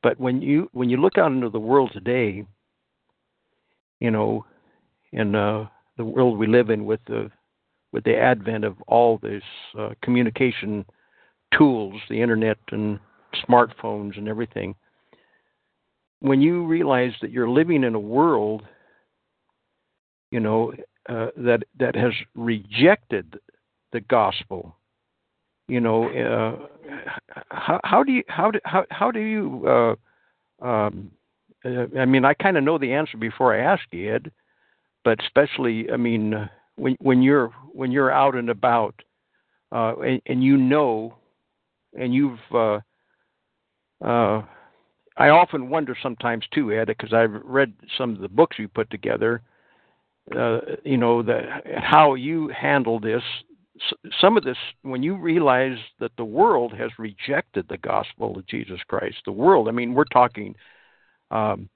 [0.04, 2.46] But when you when you look out into the world today,
[4.00, 4.46] you know,
[5.12, 7.32] in uh, the world we live in with the
[7.92, 9.44] with the advent of all this
[9.80, 10.86] uh, communication
[11.58, 13.00] tools, the internet and
[13.48, 14.76] smartphones and everything,
[16.20, 18.64] when you realize that you're living in a world,
[20.32, 20.74] you know,
[21.10, 23.40] uh, that that has rejected
[23.94, 24.76] the gospel,
[25.68, 26.68] you know, uh,
[27.50, 29.96] how, how do you how do how how do you
[30.62, 31.12] uh, um,
[31.98, 34.32] I mean, I kind of know the answer before I ask you, Ed,
[35.04, 38.96] but especially, I mean, uh, when when you're when you're out and about,
[39.72, 41.16] uh, and, and you know,
[41.98, 42.80] and you've, uh,
[44.04, 44.44] uh,
[45.18, 48.90] I often wonder sometimes too, Ed, because I've read some of the books you put
[48.90, 49.42] together.
[50.36, 53.24] Uh, you know that how you handle this.
[54.20, 58.80] Some of this, when you realize that the world has rejected the gospel of Jesus
[58.88, 59.68] Christ, the world.
[59.68, 60.56] I mean, we're talking
[61.32, 61.70] um,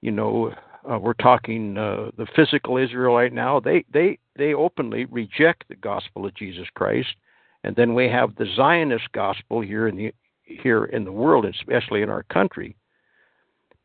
[0.00, 0.52] you know,
[0.90, 3.60] uh, we're talking uh, the physical Israelite now.
[3.60, 7.14] They they they openly reject the gospel of Jesus Christ,
[7.62, 12.02] and then we have the Zionist gospel here in the here in the world, especially
[12.02, 12.76] in our country.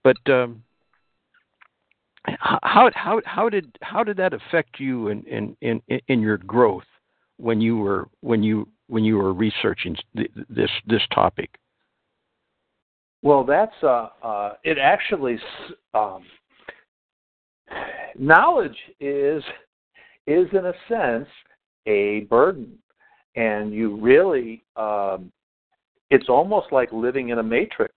[0.03, 0.63] But um,
[2.25, 6.83] how how how did how did that affect you in in in, in your growth
[7.37, 9.95] when you were when you when you were researching
[10.49, 11.57] this this topic?
[13.21, 14.77] Well, that's uh, uh, it.
[14.77, 15.37] Actually,
[15.93, 16.23] um,
[18.17, 19.43] knowledge is
[20.25, 21.27] is in a sense
[21.85, 22.77] a burden,
[23.35, 25.31] and you really um,
[26.09, 27.93] it's almost like living in a matrix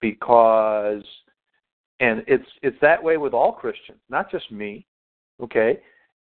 [0.00, 1.02] because
[2.02, 4.84] and it's it's that way with all Christians, not just me.
[5.42, 5.78] Okay?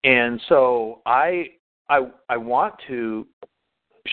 [0.04, 1.52] And so I
[1.89, 3.28] I I want to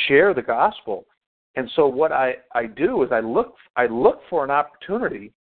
[0.08, 1.06] share the gospel.
[1.54, 5.32] And so what I, I do is I look I look for an opportunity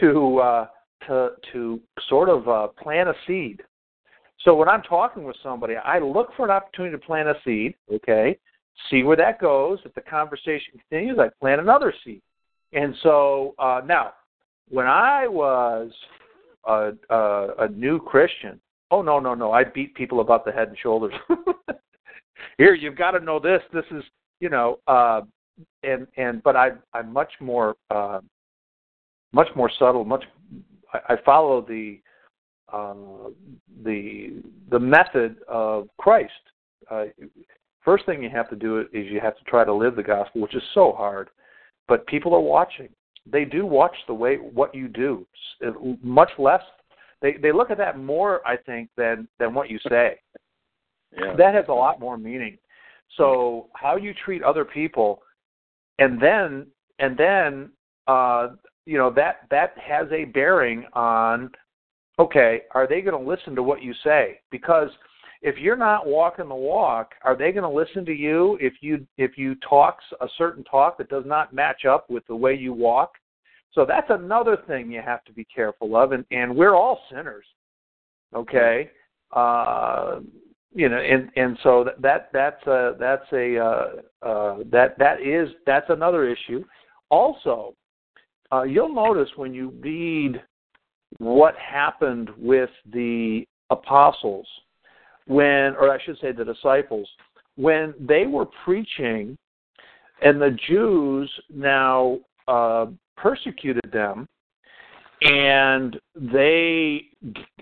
[0.00, 0.66] to uh,
[1.06, 3.62] to to sort of uh, plant a seed.
[4.44, 7.74] So when I'm talking with somebody, I look for an opportunity to plant a seed.
[7.92, 8.38] Okay,
[8.90, 9.78] see where that goes.
[9.84, 12.22] If the conversation continues, I plant another seed.
[12.72, 14.12] And so uh, now,
[14.68, 15.90] when I was
[16.66, 18.60] a, a, a new Christian,
[18.92, 21.14] oh no no no, I beat people about the head and shoulders.
[22.58, 23.62] Here, you've got to know this.
[23.72, 24.04] This is
[24.40, 25.22] you know, uh,
[25.82, 28.20] and and but I I'm much more uh,
[29.32, 30.04] much more subtle.
[30.04, 30.24] Much
[30.92, 32.00] I, I follow the
[32.72, 32.94] uh,
[33.84, 36.32] the the method of Christ.
[36.90, 37.04] Uh,
[37.84, 40.40] first thing you have to do is you have to try to live the gospel,
[40.42, 41.30] which is so hard.
[41.86, 42.88] But people are watching.
[43.30, 45.26] They do watch the way what you do,
[46.02, 46.62] much less.
[47.20, 50.20] They they look at that more, I think, than than what you say.
[51.18, 51.34] Yeah.
[51.38, 52.58] That has a lot more meaning.
[53.16, 55.22] So how you treat other people,
[55.98, 56.66] and then
[56.98, 57.70] and then
[58.06, 58.48] uh,
[58.86, 61.50] you know that that has a bearing on
[62.18, 64.40] okay, are they going to listen to what you say?
[64.50, 64.88] Because
[65.40, 69.06] if you're not walking the walk, are they going to listen to you if you
[69.18, 72.72] if you talk a certain talk that does not match up with the way you
[72.72, 73.12] walk?
[73.72, 77.44] So that's another thing you have to be careful of, and and we're all sinners,
[78.34, 78.90] okay?
[79.32, 80.20] Uh,
[80.74, 85.20] you know, and and so that, that that's a that's a uh, uh, that that
[85.20, 86.64] is that's another issue.
[87.10, 87.74] Also,
[88.52, 90.42] uh, you'll notice when you read
[91.18, 94.46] what happened with the apostles
[95.26, 97.08] when, or I should say, the disciples
[97.56, 99.36] when they were preaching,
[100.22, 104.26] and the Jews now uh, persecuted them
[105.22, 107.06] and they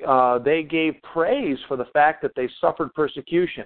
[0.06, 3.64] uh, they gave praise for the fact that they suffered persecution.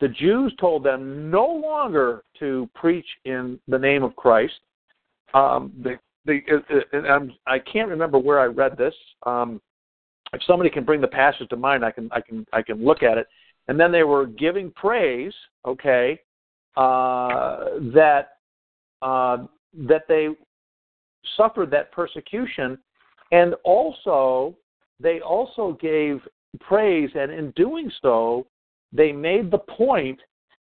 [0.00, 4.54] The Jews told them no longer to preach in the name of Christ.
[5.34, 8.94] Um, the, the, uh I'm, I can't remember where I read this.
[9.24, 9.60] Um,
[10.32, 13.02] if somebody can bring the passage to mind, I can I can I can look
[13.02, 13.26] at it.
[13.68, 15.32] And then they were giving praise,
[15.66, 16.18] okay,
[16.76, 18.30] uh, that
[19.02, 19.38] uh,
[19.88, 20.28] that they
[21.36, 22.78] suffered that persecution
[23.32, 24.56] and also,
[24.98, 26.20] they also gave
[26.60, 28.46] praise, and in doing so,
[28.92, 30.20] they made the point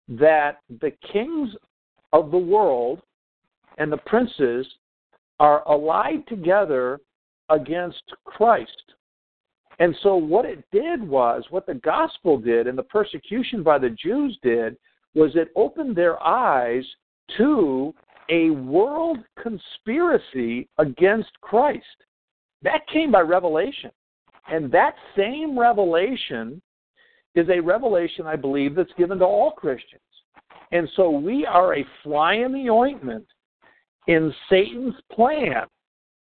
[0.09, 1.51] that the kings
[2.13, 3.01] of the world
[3.79, 4.67] and the princes
[5.39, 7.01] are allied together
[7.51, 8.71] against Christ.
[9.79, 13.91] And so, what it did was, what the gospel did and the persecution by the
[13.91, 14.77] Jews did,
[15.15, 16.85] was it opened their eyes
[17.37, 17.95] to
[18.31, 21.85] a world conspiracy against Christ.
[22.63, 23.91] That came by revelation.
[24.51, 26.63] And that same revelation
[27.35, 30.01] is a revelation, I believe, that's given to all Christians.
[30.73, 33.27] And so we are a fly in the ointment
[34.07, 35.65] in Satan's plan,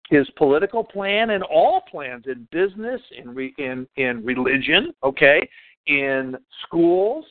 [0.09, 5.49] his political plan, and all plans in business, in re, in in religion, okay,
[5.87, 7.25] in schools,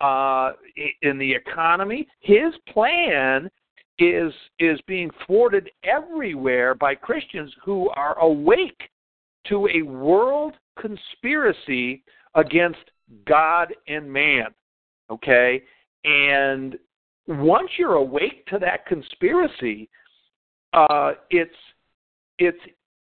[0.00, 0.52] uh,
[1.02, 2.06] in the economy.
[2.20, 3.50] His plan
[3.98, 8.90] is is being thwarted everywhere by Christians who are awake
[9.48, 12.02] to a world conspiracy
[12.34, 12.78] against
[13.26, 14.46] God and man.
[15.10, 15.62] Okay?
[16.04, 16.78] And
[17.26, 19.88] once you're awake to that conspiracy,
[20.72, 21.50] uh, it's
[22.38, 22.58] it's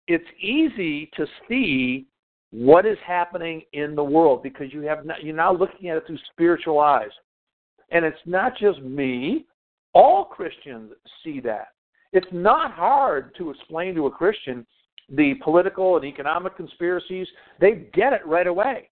[0.08, 2.08] it's easy to see
[2.52, 6.04] what is happening in the world because you have not, you're now looking at it
[6.06, 7.12] through spiritual eyes,
[7.92, 9.46] and it's not just me
[9.94, 10.92] all Christians
[11.24, 11.70] see that.
[12.14, 14.66] It's not hard to explain to a Christian
[15.10, 17.28] the political and economic conspiracies.
[17.60, 18.90] They get it right away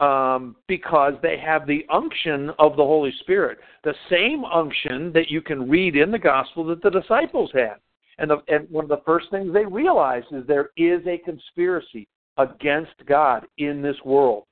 [0.00, 5.40] um, because they have the unction of the Holy Spirit, the same unction that you
[5.40, 7.76] can read in the gospel that the disciples had.
[8.18, 12.08] And, the, and one of the first things they realize is there is a conspiracy
[12.38, 14.44] against God in this world.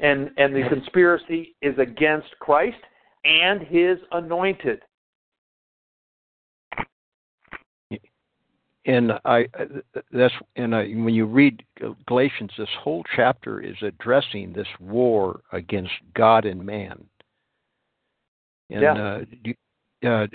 [0.00, 2.76] And, and the conspiracy is against Christ
[3.24, 4.82] and his anointed.
[8.86, 9.46] And I
[10.12, 11.64] that's and I, when you read
[12.06, 17.02] Galatians, this whole chapter is addressing this war against God and man.
[18.68, 18.92] And yeah.
[18.92, 19.54] uh, do,
[20.06, 20.26] uh,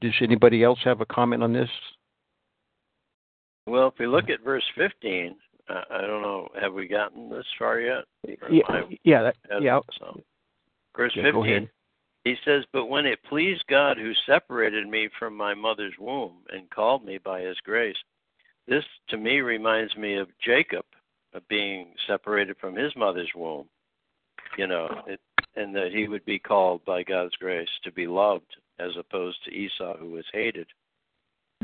[0.00, 1.68] does anybody else have a comment on this?
[3.66, 5.34] Well, if we look at verse 15,
[5.68, 8.04] uh, I don't know, have we gotten this far yet?
[8.48, 9.80] Yeah, yeah, that, yeah.
[9.98, 10.20] So,
[10.96, 11.68] verse yeah, 15.
[12.26, 16.68] He says, But when it pleased God who separated me from my mother's womb and
[16.70, 17.96] called me by his grace,
[18.66, 20.84] this to me reminds me of Jacob
[21.34, 23.66] of being separated from his mother's womb,
[24.58, 25.20] you know, it,
[25.54, 29.52] and that he would be called by God's grace to be loved as opposed to
[29.52, 30.66] Esau who was hated.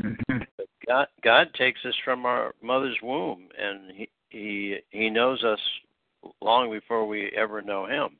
[0.01, 0.43] Mm-hmm.
[0.57, 5.59] But God, God takes us from our mother's womb, and he, he He knows us
[6.41, 8.17] long before we ever know Him.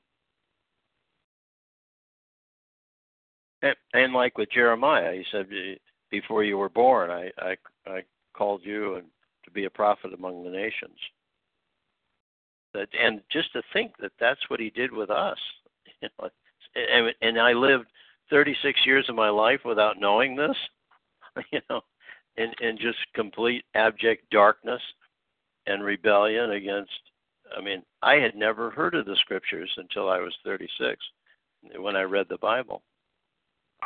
[3.64, 5.48] And, and like with Jeremiah, he said,
[6.12, 7.58] "Before you were born, I I,
[7.88, 8.04] I
[8.34, 9.08] called you and
[9.46, 11.00] to be a prophet among the nations."
[12.74, 15.38] That and just to think that that's what He did with us,
[16.02, 16.30] you know,
[16.76, 17.86] and, and I lived
[18.30, 20.58] 36 years of my life without knowing this,
[21.52, 21.82] you know,
[22.36, 24.82] in in just complete abject darkness
[25.68, 26.92] and rebellion against.
[27.58, 30.98] I mean, I had never heard of the scriptures until I was 36
[31.78, 32.82] when I read the Bible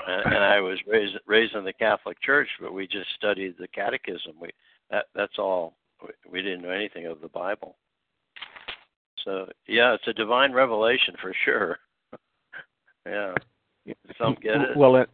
[0.08, 3.68] and, and I was raised raised in the Catholic Church, but we just studied the
[3.68, 4.34] Catechism.
[4.40, 4.50] We
[4.92, 5.76] that that's all.
[6.30, 7.76] We didn't know anything of the Bible.
[9.26, 11.80] So yeah, it's a divine revelation for sure.
[13.06, 13.34] yeah,
[14.20, 14.78] some get it.
[14.78, 15.10] Well, it,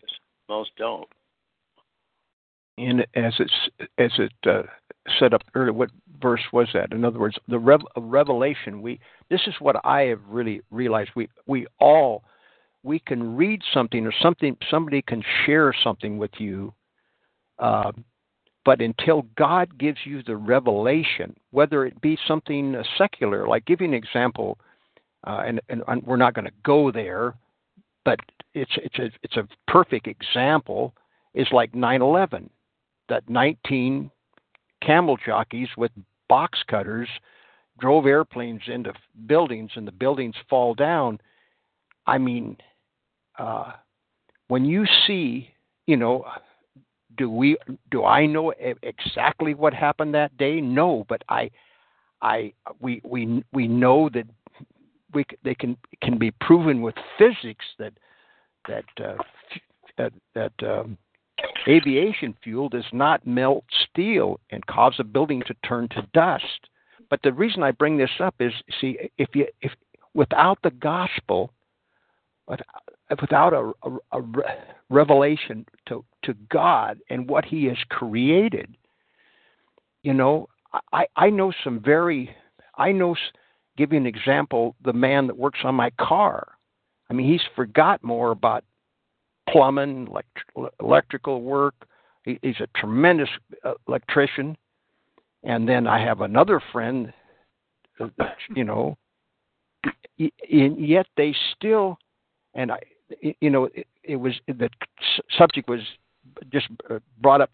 [0.49, 1.07] most don't.
[2.77, 3.53] And as it's
[3.97, 4.63] as it uh,
[5.19, 6.91] set up earlier, what verse was that?
[6.91, 8.81] In other words, the rev- revelation.
[8.81, 11.11] We this is what I have really realized.
[11.15, 12.23] We we all
[12.83, 16.73] we can read something or something somebody can share something with you
[17.59, 17.91] uh,
[18.65, 23.81] but until god gives you the revelation whether it be something uh, secular like give
[23.81, 24.57] you an example
[25.25, 27.33] uh, and, and, and, we're not going to go there
[28.05, 28.19] but
[28.53, 30.93] it's it's a it's a perfect example
[31.33, 32.49] is like 9/11
[33.09, 34.11] that 19
[34.81, 35.91] camel jockeys with
[36.29, 37.09] box cutters
[37.79, 38.93] drove airplanes into
[39.25, 41.19] buildings and the buildings fall down.
[42.05, 42.57] I mean
[43.37, 43.73] uh,
[44.47, 45.49] when you see,
[45.87, 46.25] you know,
[47.17, 47.57] do we
[47.91, 50.61] do I know exactly what happened that day?
[50.61, 51.51] No, but I,
[52.21, 54.27] I we we we know that
[55.13, 57.93] we they can can be proven with physics that
[58.67, 59.17] that uh,
[59.97, 60.97] that, that um,
[61.67, 66.69] aviation fuel does not melt steel and cause a building to turn to dust.
[67.09, 69.71] But the reason I bring this up is, see, if you if
[70.13, 71.51] without the gospel,
[73.21, 74.23] without a, a, a
[74.89, 78.75] revelation to, to God and what He has created,
[80.03, 80.47] you know,
[80.91, 82.35] I, I know some very,
[82.77, 83.15] I know,
[83.77, 86.47] give you an example, the man that works on my car.
[87.09, 88.63] I mean, he's forgot more about
[89.49, 91.75] plumbing, elect- electrical work.
[92.23, 93.29] He, he's a tremendous
[93.63, 94.57] uh, electrician.
[95.43, 97.13] And then I have another friend,
[97.99, 98.07] uh,
[98.55, 98.97] you know,
[100.17, 101.97] and yet they still,
[102.53, 102.79] and I,
[103.21, 104.69] you know, it, it was the
[105.37, 105.81] subject was
[106.51, 107.53] just uh, brought up.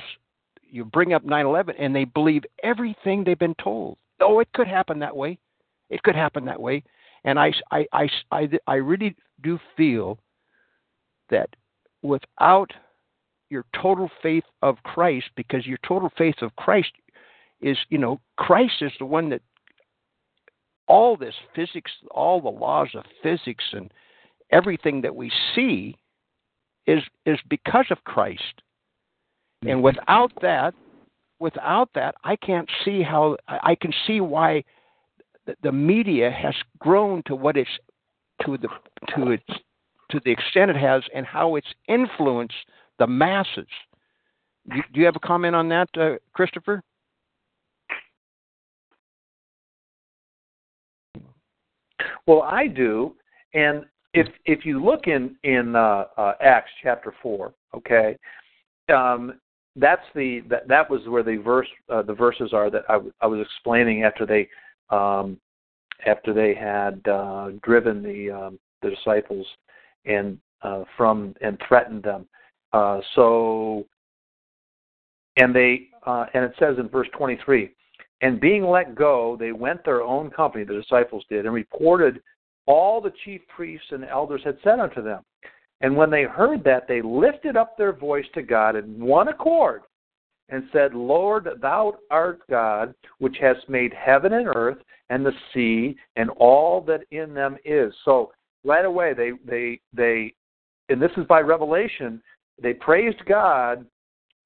[0.72, 3.98] You bring up 9/11, and they believe everything they've been told.
[4.22, 5.40] Oh, it could happen that way.
[5.90, 6.84] It could happen that way.
[7.24, 10.20] And I, I, I, I, I really do feel
[11.30, 11.50] that
[12.02, 12.72] without
[13.50, 16.92] your total faith of Christ, because your total faith of Christ
[17.62, 19.42] is, you know, Christ is the one that
[20.88, 23.92] all this physics, all the laws of physics and
[24.52, 25.96] everything that we see
[26.88, 28.62] is is because of Christ.
[29.62, 29.82] And mm-hmm.
[29.82, 30.74] without that,
[31.40, 34.64] without that, I can't see how I can see why
[35.64, 37.70] the media has grown to what it's
[38.46, 38.70] to the
[39.16, 39.60] to its
[40.12, 42.56] to the extent it has, and how it's influenced
[42.98, 43.68] the masses.
[44.68, 46.82] Do you have a comment on that, uh, Christopher?
[52.28, 53.16] Well, I do,
[53.54, 58.18] and if if you look in in uh, uh, Acts chapter four, okay,
[58.94, 59.40] um,
[59.76, 63.14] that's the that, that was where the verse uh, the verses are that I, w-
[63.22, 64.50] I was explaining after they
[64.90, 65.40] um,
[66.06, 69.46] after they had uh, driven the um, the disciples
[70.06, 72.28] and uh, from and threatened them.
[72.74, 73.86] Uh, so
[75.38, 77.72] and they uh, and it says in verse 23
[78.22, 82.22] and being let go they went their own company the disciples did and reported
[82.70, 85.24] all the chief priests and elders had said unto them.
[85.82, 89.82] And when they heard that, they lifted up their voice to God in one accord
[90.50, 94.78] and said, Lord, thou art God, which hast made heaven and earth
[95.10, 97.92] and the sea and all that in them is.
[98.06, 98.32] So
[98.64, 100.34] right away they they they
[100.90, 102.22] and this is by revelation,
[102.62, 103.86] they praised God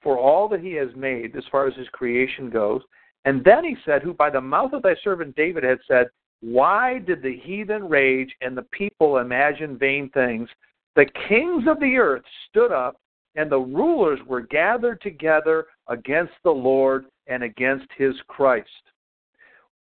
[0.01, 2.81] for all that he has made as far as his creation goes.
[3.25, 6.07] And then he said, Who by the mouth of thy servant David had said,
[6.43, 10.49] why did the heathen rage and the people imagine vain things?
[10.97, 12.97] The kings of the earth stood up,
[13.35, 18.67] and the rulers were gathered together against the Lord and against his Christ.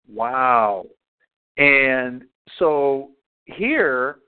[0.07, 0.85] Wow.
[1.57, 2.23] And
[2.57, 3.11] so
[3.45, 4.19] here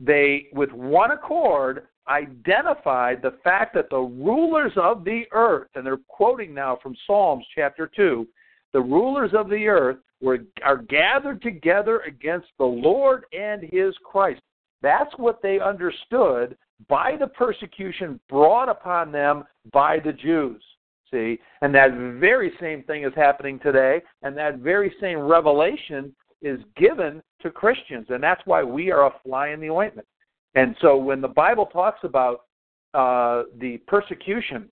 [0.00, 5.98] they, with one accord, identified the fact that the rulers of the earth, and they're
[6.08, 8.26] quoting now from Psalms chapter 2,
[8.74, 14.42] the rulers of the earth were, are gathered together against the Lord and his Christ.
[14.82, 16.58] That's what they understood
[16.88, 20.62] by the persecution brought upon them by the Jews.
[21.10, 21.38] See?
[21.62, 27.22] And that very same thing is happening today, and that very same revelation is given
[27.40, 30.06] to Christians, and that's why we are a fly in the ointment.
[30.56, 32.42] And so when the Bible talks about
[32.92, 34.68] uh, the persecution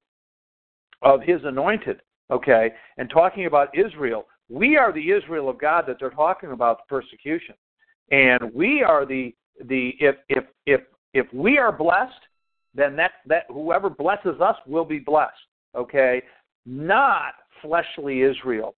[1.03, 2.01] of his anointed,
[2.33, 6.79] okay, and talking about Israel, we are the Israel of God that they're talking about
[6.79, 7.55] the persecution.
[8.11, 9.35] And we are the
[9.69, 10.81] the if if if
[11.15, 12.13] if we are blessed,
[12.75, 15.33] then that that whoever blesses us will be blessed.
[15.75, 16.23] Okay?
[16.67, 18.75] Not fleshly Israel.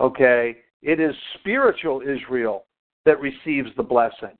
[0.00, 0.56] Okay?
[0.82, 2.64] It is spiritual Israel
[3.04, 4.36] that receives the blessing.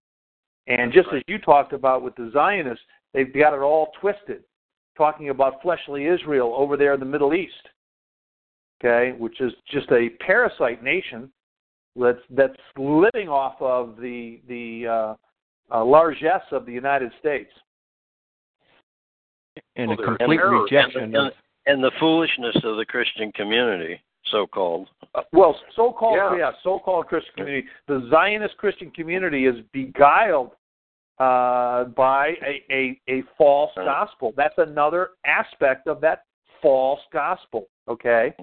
[0.67, 4.43] And just as you talked about with the Zionists, they've got it all twisted,
[4.97, 7.69] talking about fleshly Israel over there in the Middle East,
[8.83, 11.31] okay, which is just a parasite nation
[11.97, 15.15] that's that's living off of the the uh,
[15.75, 17.51] uh, largesse of the United States.
[19.77, 21.33] And Well, a complete and, rejection and, of
[21.67, 24.01] and the foolishness of the Christian community,
[24.31, 24.89] so called.
[25.15, 26.37] Uh, well, so-called Yeah.
[26.37, 26.53] yeah.
[26.63, 30.53] so-called Christian community, the Zionist Christian community is beguiled
[31.19, 34.33] uh, by a, a, a false gospel.
[34.37, 36.25] That's another aspect of that
[36.63, 37.69] false gospel.
[37.91, 38.35] Okay,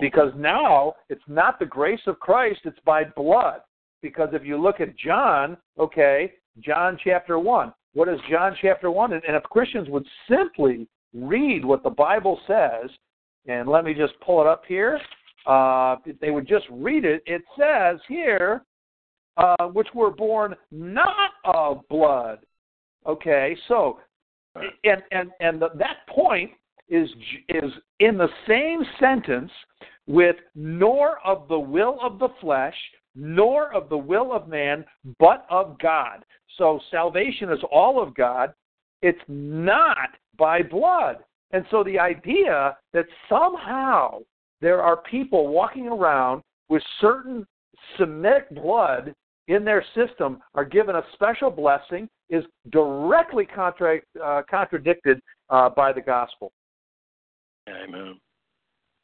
[0.00, 3.60] because now it's not the grace of Christ; it's by blood.
[4.02, 9.12] Because if you look at John, okay, John chapter one, what is John chapter one?
[9.12, 12.90] And, and if Christians would simply read what the Bible says,
[13.46, 15.00] and let me just pull it up here
[15.46, 18.62] uh, if they would just read it, it says here,
[19.36, 22.38] uh, which were born not of blood.
[23.06, 23.98] Okay, so
[24.84, 26.50] and and and the, that point
[26.92, 27.08] is
[27.48, 29.50] is in the same sentence
[30.06, 32.76] with nor of the will of the flesh,
[33.14, 34.84] nor of the will of man,
[35.18, 36.24] but of God.
[36.58, 38.52] So salvation is all of God.
[39.00, 41.18] It's not by blood.
[41.52, 44.20] And so the idea that somehow
[44.60, 47.46] there are people walking around with certain
[47.98, 49.14] Semitic blood
[49.48, 55.20] in their system are given a special blessing is directly contra- uh, contradicted
[55.50, 56.52] uh, by the gospel.
[57.68, 58.18] Amen.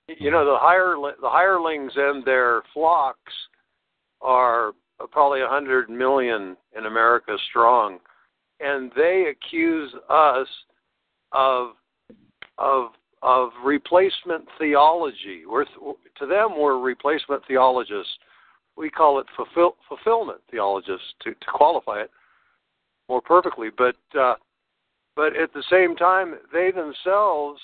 [0.08, 3.32] You know, the hire the hirelings and their flocks
[4.20, 4.72] are
[5.12, 7.98] probably a hundred million in America strong,
[8.60, 10.48] and they accuse us
[11.32, 11.72] of
[12.56, 12.92] of
[13.22, 15.42] of replacement theology.
[15.46, 18.12] We're to them we're replacement theologists.
[18.76, 22.10] We call it fulfill, fulfillment theologists to, to qualify it
[23.08, 23.68] more perfectly.
[23.76, 24.34] But uh,
[25.16, 27.60] but at the same time, they themselves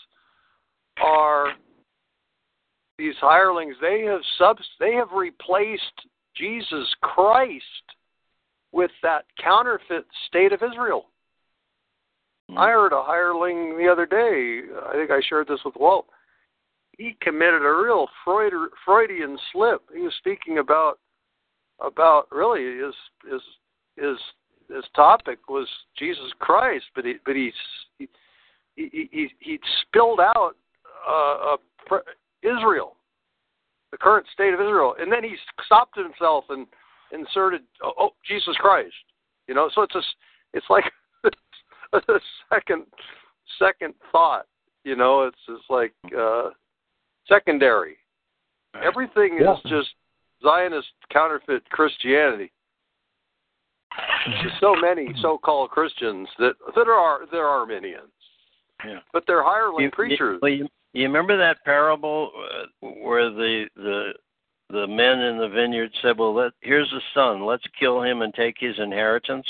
[1.03, 1.49] are
[2.99, 3.77] these hirelings.
[3.81, 4.65] They have subs.
[4.79, 5.83] They have replaced
[6.37, 7.63] Jesus Christ
[8.73, 11.07] with that counterfeit state of Israel.
[12.51, 12.59] Hmm.
[12.59, 14.61] I heard a hireling the other day.
[14.89, 16.07] I think I shared this with Walt.
[16.99, 18.53] He committed a real Freud,
[18.85, 19.83] Freudian slip.
[19.93, 20.99] He was speaking about
[21.81, 22.95] about really his
[23.29, 23.41] his
[23.97, 24.17] his
[24.75, 25.69] his topic was
[25.99, 27.53] Jesus Christ, but he but he
[27.99, 28.09] he
[28.77, 30.55] he, he, he spilled out
[31.09, 31.57] uh,
[31.93, 31.99] uh,
[32.43, 32.97] Israel,
[33.93, 36.67] the current state of Israel, and then he stopped himself and
[37.13, 38.95] inserted oh, oh Jesus Christ.
[39.49, 40.03] You know, so it's a
[40.53, 40.85] it's like
[41.93, 42.01] a
[42.53, 42.85] second
[43.59, 44.47] second thought.
[44.85, 46.51] You know, it's just like uh,
[47.29, 47.97] secondary.
[48.83, 49.55] Everything Yeah.
[49.55, 49.89] is just
[50.43, 52.53] Zionist counterfeit Christianity.
[54.27, 58.11] There's so many so-called Christians that that are they're Arminians,
[58.85, 58.99] Yeah.
[59.13, 60.41] but they're hireling You- preachers.
[60.43, 62.31] You, well, you, you remember that parable
[62.83, 64.13] uh, where the the
[64.71, 67.45] the men in the vineyard said, "Well, let, here's the son.
[67.45, 69.47] Let's kill him and take his inheritance."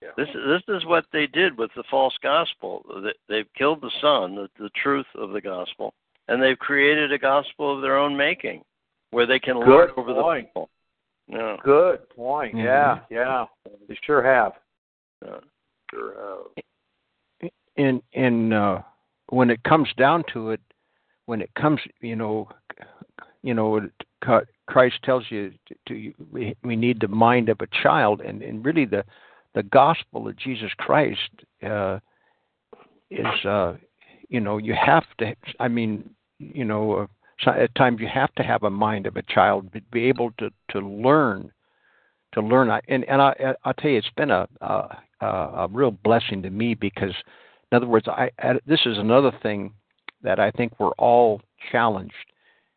[0.00, 0.10] Yeah.
[0.16, 2.84] This this is what they did with the false gospel.
[3.02, 5.92] They- They've killed the son, the, the truth of the gospel,
[6.28, 8.62] and they've created a gospel of their own making,
[9.10, 10.46] where they can lord over the point.
[10.46, 10.70] people.
[11.26, 11.56] Yeah.
[11.64, 12.54] Good point.
[12.54, 12.64] Mhm.
[12.64, 13.44] Yeah, yeah.
[13.88, 14.52] They sure have.
[15.26, 15.40] yeah.
[15.90, 16.14] Sure,
[17.42, 18.82] uh, and and uh,
[19.28, 20.60] when it comes down to it,
[21.26, 22.48] when it comes, you know,
[23.42, 23.80] you know,
[24.66, 25.52] Christ tells you
[25.86, 29.04] to, we, we need the mind of a child, and and really the
[29.54, 31.30] the gospel of Jesus Christ
[31.64, 31.98] uh,
[33.10, 33.74] is, uh,
[34.28, 35.34] you know, you have to.
[35.60, 37.08] I mean, you know,
[37.46, 40.32] uh, at times you have to have a mind of a child, be, be able
[40.38, 41.50] to to learn,
[42.32, 42.70] to learn.
[42.70, 46.50] I, and and I I'll tell you, it's been a a, a real blessing to
[46.50, 47.14] me because,
[47.70, 49.72] in other words, I, I this is another thing
[50.22, 51.40] that I think we're all
[51.70, 52.14] challenged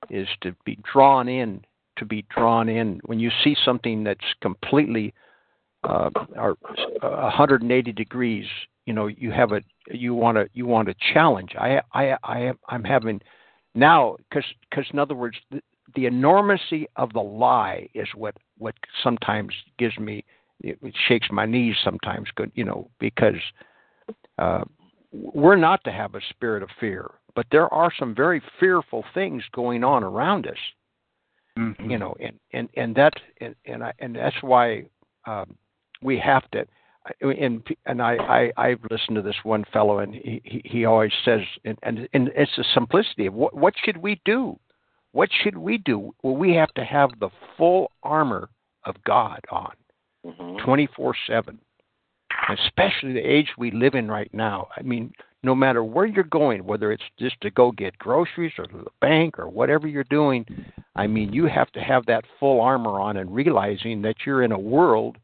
[0.09, 1.63] is to be drawn in
[1.97, 2.99] to be drawn in.
[3.05, 5.13] When you see something that's completely
[5.83, 6.55] uh, or
[7.01, 8.45] 180 degrees
[8.85, 9.61] you know you have a
[9.91, 11.51] you want to you want to challenge.
[11.57, 13.21] I i i i'm having
[13.75, 15.61] now because because in other words the,
[15.95, 20.23] the enormity of the lie is what what sometimes gives me
[20.61, 23.41] it, it shakes my knees sometimes good you know because
[24.37, 24.63] uh
[25.11, 29.43] we're not to have a spirit of fear but there are some very fearful things
[29.53, 30.57] going on around us
[31.57, 31.89] mm-hmm.
[31.89, 34.85] you know and and and that and and I, and that's why
[35.25, 35.55] um
[36.01, 36.65] we have to
[37.21, 41.41] and and I, I I've listened to this one fellow, and he he always says,
[41.65, 44.59] and and, and it's the simplicity of what what should we do?
[45.11, 46.13] What should we do?
[46.23, 48.49] Well, we have to have the full armor
[48.85, 49.73] of God on,
[50.25, 50.63] mm-hmm.
[50.63, 51.59] twenty four seven,
[52.49, 54.67] especially the age we live in right now.
[54.75, 55.13] I mean,
[55.43, 58.91] no matter where you're going, whether it's just to go get groceries or to the
[58.99, 60.45] bank or whatever you're doing,
[60.95, 64.51] I mean, you have to have that full armor on and realizing that you're in
[64.51, 65.17] a world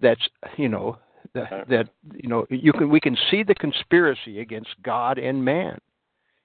[0.00, 0.98] that's you know
[1.34, 5.78] that, that you know you can we can see the conspiracy against God and man.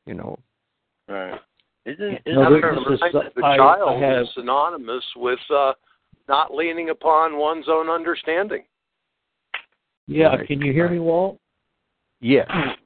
[0.05, 0.39] You know.
[1.07, 1.39] Right.
[1.85, 5.73] Isn't, isn't no, the, the child have, is synonymous with uh,
[6.29, 8.63] not leaning upon one's own understanding.
[10.07, 10.47] Yeah, right.
[10.47, 11.39] can you hear me, Walt?
[12.19, 12.49] Yes.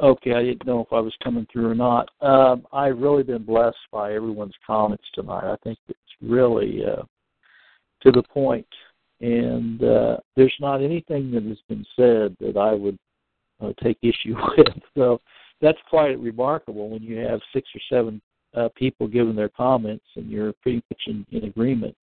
[0.00, 2.08] Okay, I didn't know if I was coming through or not.
[2.20, 5.42] Um, I've really been blessed by everyone's comments tonight.
[5.42, 7.02] I think it's really uh,
[8.02, 8.64] to the point
[9.20, 12.98] and uh, there's not anything that has been said that I would
[13.60, 14.68] uh, take issue with.
[14.96, 15.20] So
[15.60, 18.20] that's quite remarkable when you have six or seven
[18.54, 21.96] uh, people giving their comments and you're pretty much in, in agreement.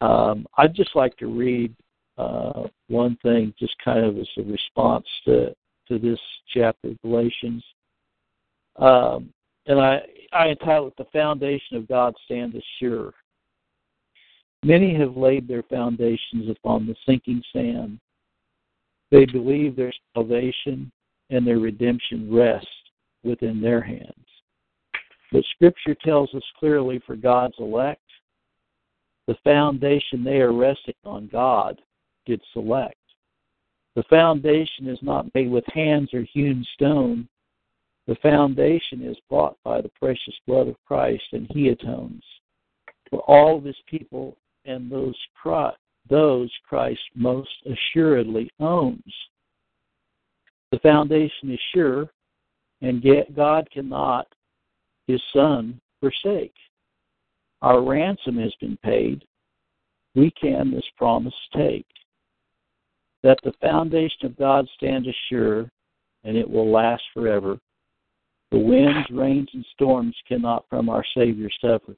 [0.00, 1.74] Um, I'd just like to read
[2.16, 5.54] uh, one thing, just kind of as a response to
[5.88, 6.18] to this
[6.52, 7.62] chapter of Galatians.
[8.76, 9.30] Um,
[9.66, 10.00] and I,
[10.32, 13.12] I entitled it, The Foundation of God Standeth Sure.
[14.62, 17.98] Many have laid their foundations upon the sinking sand.
[19.10, 20.90] They believe their salvation
[21.28, 22.66] and their redemption rest
[23.22, 24.12] within their hands.
[25.32, 28.00] But Scripture tells us clearly for God's elect,
[29.26, 31.80] the foundation they are resting on, God
[32.26, 32.96] did select.
[33.96, 37.28] The foundation is not made with hands or hewn stone.
[38.06, 42.22] The foundation is bought by the precious blood of Christ, and He atones
[43.08, 45.76] for all of His people and those Christ,
[46.08, 49.14] those Christ most assuredly owns.
[50.70, 52.10] The foundation is sure,
[52.82, 54.26] and yet God cannot
[55.06, 56.54] his Son forsake.
[57.62, 59.24] Our ransom has been paid.
[60.14, 61.86] We can this promise take
[63.24, 65.70] that the foundation of God stands assured,
[66.24, 67.58] and it will last forever.
[68.50, 71.96] The winds, rains, and storms cannot from our Savior suffer.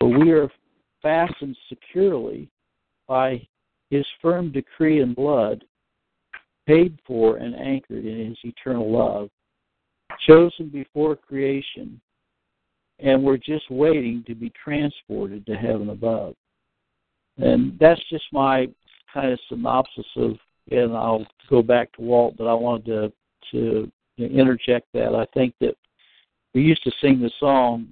[0.00, 0.50] For we are
[1.00, 2.50] fastened securely
[3.06, 3.46] by
[3.90, 5.64] his firm decree and blood,
[6.66, 9.30] paid for and anchored in his eternal love,
[10.26, 12.00] chosen before creation,
[12.98, 16.34] and we're just waiting to be transported to heaven above.
[17.38, 18.66] And that's just my
[19.16, 20.36] kind of synopsis of,
[20.70, 23.12] and I'll go back to Walt, but I wanted to
[23.52, 25.14] to interject that.
[25.14, 25.76] I think that
[26.54, 27.86] we used to sing the song.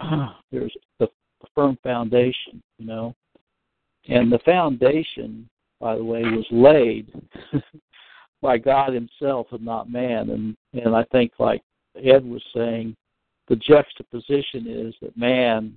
[0.52, 1.08] There's the
[1.54, 3.14] firm foundation, you know.
[4.08, 5.48] And the foundation,
[5.80, 7.12] by the way, was laid
[8.42, 10.30] by God Himself and not man.
[10.30, 11.62] And and I think, like
[11.96, 12.94] Ed was saying,
[13.48, 15.74] the juxtaposition is that man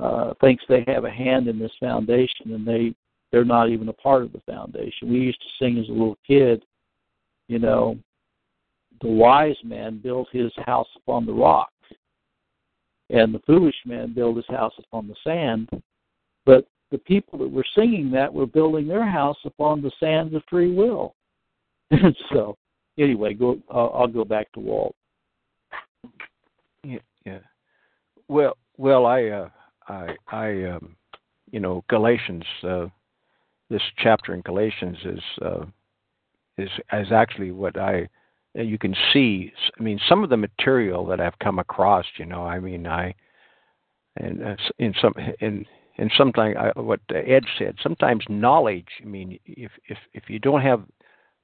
[0.00, 2.94] uh, thinks they have a hand in this foundation, and they
[3.34, 5.10] they're not even a part of the foundation.
[5.10, 6.64] We used to sing as a little kid,
[7.48, 7.98] you know,
[9.02, 11.72] the wise man built his house upon the rock
[13.10, 15.68] and the foolish man built his house upon the sand.
[16.46, 20.44] But the people that were singing that were building their house upon the sands of
[20.48, 21.16] free will.
[21.90, 22.56] And so,
[23.00, 23.58] anyway, go.
[23.68, 24.94] I'll, I'll go back to Walt.
[26.84, 27.40] Yeah, yeah.
[28.28, 29.48] Well, well, I, uh,
[29.88, 30.94] I, I, um,
[31.50, 32.44] you know, Galatians.
[32.62, 32.86] Uh,
[33.70, 35.64] this chapter in Galatians is uh,
[36.58, 38.08] is is actually what I
[38.56, 42.44] you can see i mean some of the material that i've come across you know
[42.44, 43.12] i mean i
[44.16, 44.40] and
[44.78, 45.66] in some in
[45.98, 48.88] and sometimes I, what Ed said, sometimes knowledge.
[49.02, 50.82] I mean, if if if you don't have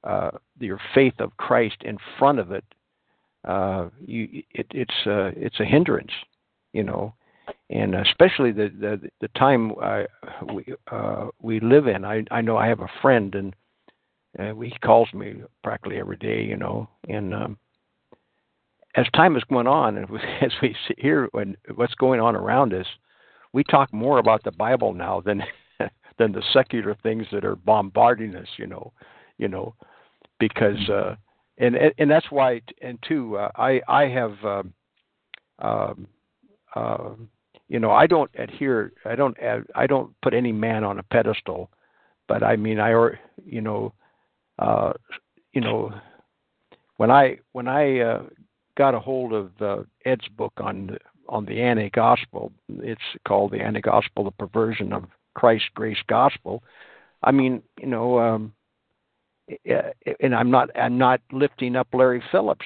[0.03, 2.65] uh, your faith of Christ in front of it,
[3.47, 6.11] uh, you it, it's uh, it's a hindrance,
[6.73, 7.13] you know,
[7.69, 10.05] and especially the the, the time I,
[10.53, 12.05] we uh, we live in.
[12.05, 13.55] I I know I have a friend and
[14.39, 17.57] uh, he calls me practically every day, you know, and um,
[18.95, 20.07] as time has gone on, and
[20.41, 22.87] as we hear when what's going on around us,
[23.53, 25.43] we talk more about the Bible now than
[26.17, 28.47] than the secular things that are bombarding us.
[28.57, 28.93] You know,
[29.37, 29.75] you know,
[30.39, 31.15] because uh,
[31.57, 34.33] and and that's why and two, uh, I I have.
[34.43, 34.73] Um,
[35.59, 36.07] um,
[36.75, 37.09] uh,
[37.71, 38.91] you know, I don't adhere.
[39.05, 39.37] I don't.
[39.73, 41.69] I don't put any man on a pedestal,
[42.27, 43.93] but I mean, I or you know,
[44.59, 44.91] uh,
[45.53, 45.93] you know,
[46.97, 48.23] when I when I uh,
[48.75, 50.97] got a hold of uh, Ed's book on
[51.29, 52.51] on the anti-gospel.
[52.79, 56.63] It's called the anti-gospel, the perversion of Christ's grace gospel.
[57.23, 58.53] I mean, you know, um,
[60.19, 62.65] and I'm not I'm not lifting up Larry Phillips,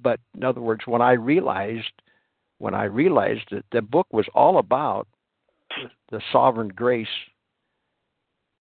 [0.00, 1.92] but in other words, when I realized
[2.58, 5.08] when I realized that the book was all about
[6.10, 7.06] the sovereign grace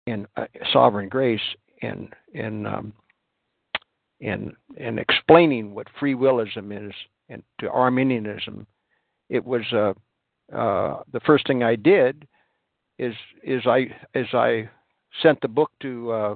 [0.05, 1.41] and uh, sovereign grace
[1.81, 2.93] and and um,
[4.19, 4.55] and
[4.99, 6.93] explaining what free willism is
[7.29, 8.65] and to Arminianism,
[9.29, 9.93] it was uh,
[10.55, 12.27] uh, the first thing I did
[12.97, 14.69] is is I is I
[15.21, 16.35] sent the book to uh,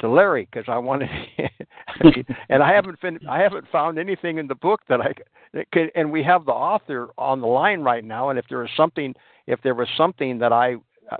[0.00, 1.08] to Larry because I wanted,
[2.48, 5.12] and I haven't fin- I haven't found anything in the book that I
[5.72, 8.70] could, and we have the author on the line right now, and if there is
[8.76, 9.14] something
[9.46, 10.76] if there was something that I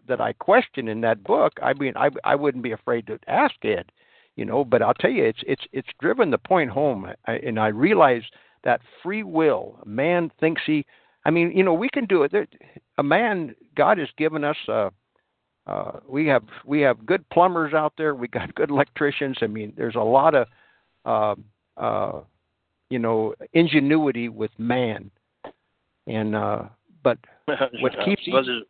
[0.07, 3.55] that I question in that book, I mean I I wouldn't be afraid to ask
[3.65, 3.93] Ed
[4.41, 4.65] you know.
[4.65, 8.23] But I'll tell you, it's it's it's driven the point home, I, and I realize
[8.65, 9.79] that free will.
[9.85, 10.85] Man thinks he.
[11.25, 12.33] I mean, you know, we can do it.
[12.33, 12.47] There,
[12.99, 14.57] a man, God has given us.
[14.67, 14.91] Uh,
[15.67, 18.15] uh, we have we have good plumbers out there.
[18.15, 19.37] We got good electricians.
[19.43, 20.49] I mean, there's a lot of,
[21.05, 21.35] uh,
[21.77, 22.21] uh,
[22.89, 25.11] you know, ingenuity with man,
[26.07, 26.63] and uh,
[27.03, 27.19] but
[27.81, 28.63] what keeps well, there's,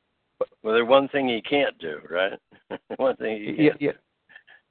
[0.62, 2.38] well, there's one thing he can't do, right?
[2.96, 3.58] one thing he can't.
[3.58, 3.92] Yeah, yeah.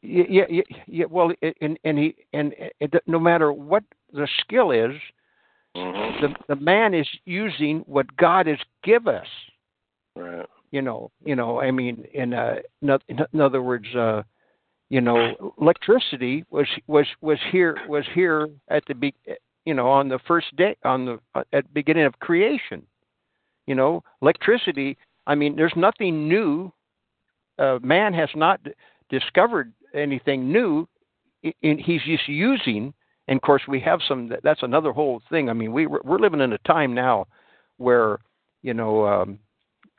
[0.01, 1.05] Yeah, yeah, yeah.
[1.09, 3.83] Well, and and he and it, no matter what
[4.13, 4.95] the skill is,
[5.75, 6.25] mm-hmm.
[6.25, 9.27] the the man is using what God has give us.
[10.15, 10.47] Right.
[10.71, 11.59] You know, you know.
[11.59, 14.23] I mean, in uh, in other words, uh,
[14.89, 19.13] you know, electricity was was was here was here at the be,
[19.65, 22.83] you know, on the first day on the at beginning of creation.
[23.67, 24.97] You know, electricity.
[25.27, 26.71] I mean, there's nothing new.
[27.59, 28.59] Uh, man has not
[29.09, 30.87] discovered anything new.
[31.61, 32.93] In, he's just using,
[33.27, 34.31] and of course we have some.
[34.43, 35.49] That's another whole thing.
[35.49, 37.27] I mean, we we're living in a time now
[37.77, 38.19] where
[38.63, 39.39] you know, um,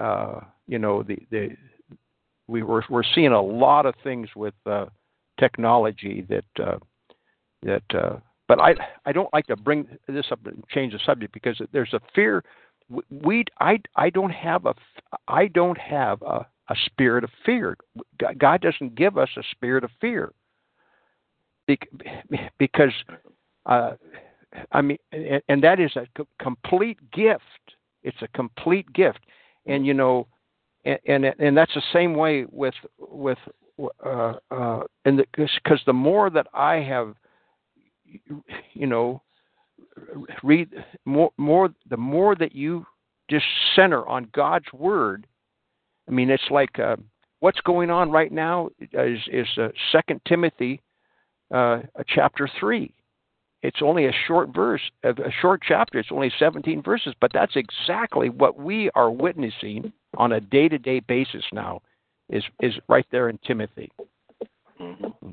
[0.01, 1.51] uh, you know, the the
[2.51, 4.86] we were we're seeing a lot of things with uh,
[5.38, 6.78] technology that uh,
[7.62, 7.82] that.
[7.94, 8.16] Uh,
[8.48, 8.74] but I
[9.07, 12.42] I don't like to bring this up and change the subject because there's a fear.
[13.11, 14.74] We I I don't have a
[15.28, 17.76] I don't have a a spirit of fear.
[18.38, 20.32] God doesn't give us a spirit of fear
[22.59, 22.92] because,
[23.66, 23.92] uh,
[24.72, 24.98] I mean,
[25.48, 26.07] and that is a
[26.40, 27.42] complete gift.
[28.03, 29.20] It's a complete gift,
[29.66, 30.26] and you know,
[30.84, 33.38] and and, and that's the same way with with
[34.04, 37.14] uh, uh, and because the more that I have,
[38.72, 39.22] you know,
[40.42, 40.70] read
[41.04, 42.86] more more the more that you
[43.30, 45.26] just center on God's word
[46.10, 46.96] I mean, it's like uh,
[47.38, 50.82] what's going on right now is is uh, Second Timothy,
[51.54, 52.92] uh, chapter three.
[53.62, 55.98] It's only a short verse, a short chapter.
[55.98, 61.44] It's only 17 verses, but that's exactly what we are witnessing on a day-to-day basis
[61.52, 61.80] now.
[62.28, 63.90] Is is right there in Timothy.
[64.80, 65.30] Mm-hmm.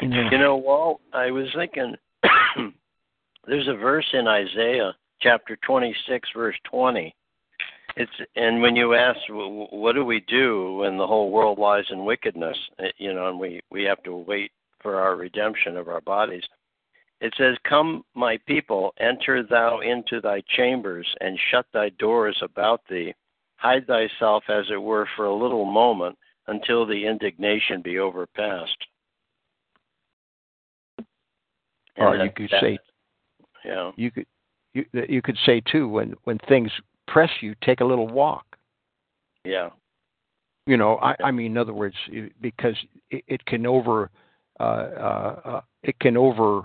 [0.00, 1.94] You know, Walt, I was thinking
[3.46, 7.14] there's a verse in Isaiah chapter 26, verse 20,
[7.96, 12.04] it's and when you ask, what do we do when the whole world lies in
[12.04, 12.56] wickedness?
[12.78, 16.44] Eh, you know, and we we have to wait for our redemption of our bodies.
[17.20, 22.82] It says, "Come, my people, enter thou into thy chambers, and shut thy doors about
[22.88, 23.14] thee.
[23.60, 28.86] Hide thyself, as it were, for a little moment, until the indignation be overpassed."
[31.96, 32.78] or you could that, say,
[33.64, 34.26] yeah, you could
[34.72, 36.70] you you could say too when when things
[37.06, 38.44] press you, take a little walk.
[39.44, 39.70] Yeah.
[40.66, 41.96] You know, I, I mean, in other words,
[42.40, 42.76] because
[43.10, 44.10] it, it can over,
[44.60, 46.62] uh, uh, uh, it can over,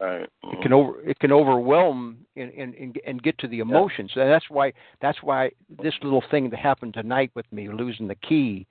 [0.00, 0.28] right.
[0.44, 0.56] mm-hmm.
[0.56, 4.12] it can over, it can overwhelm and and, and get to the emotions.
[4.14, 4.26] Yeah.
[4.26, 5.50] That's why that's why
[5.82, 8.66] this little thing that happened tonight with me losing the key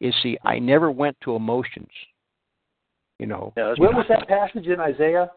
[0.00, 1.90] is see I never went to emotions.
[3.18, 3.52] You know.
[3.56, 5.30] Yeah, what was that passage in Isaiah?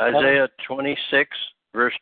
[0.00, 1.28] Isaiah 26
[1.74, 1.94] verse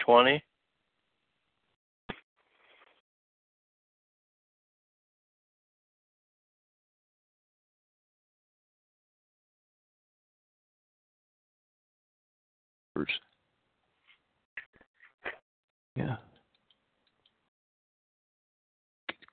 [13.05, 13.13] 20.
[15.97, 16.17] Yeah.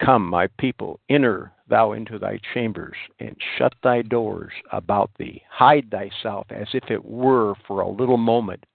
[0.03, 5.41] Come, my people, enter thou into thy chambers, and shut thy doors about thee.
[5.49, 8.65] Hide thyself as if it were for a little moment,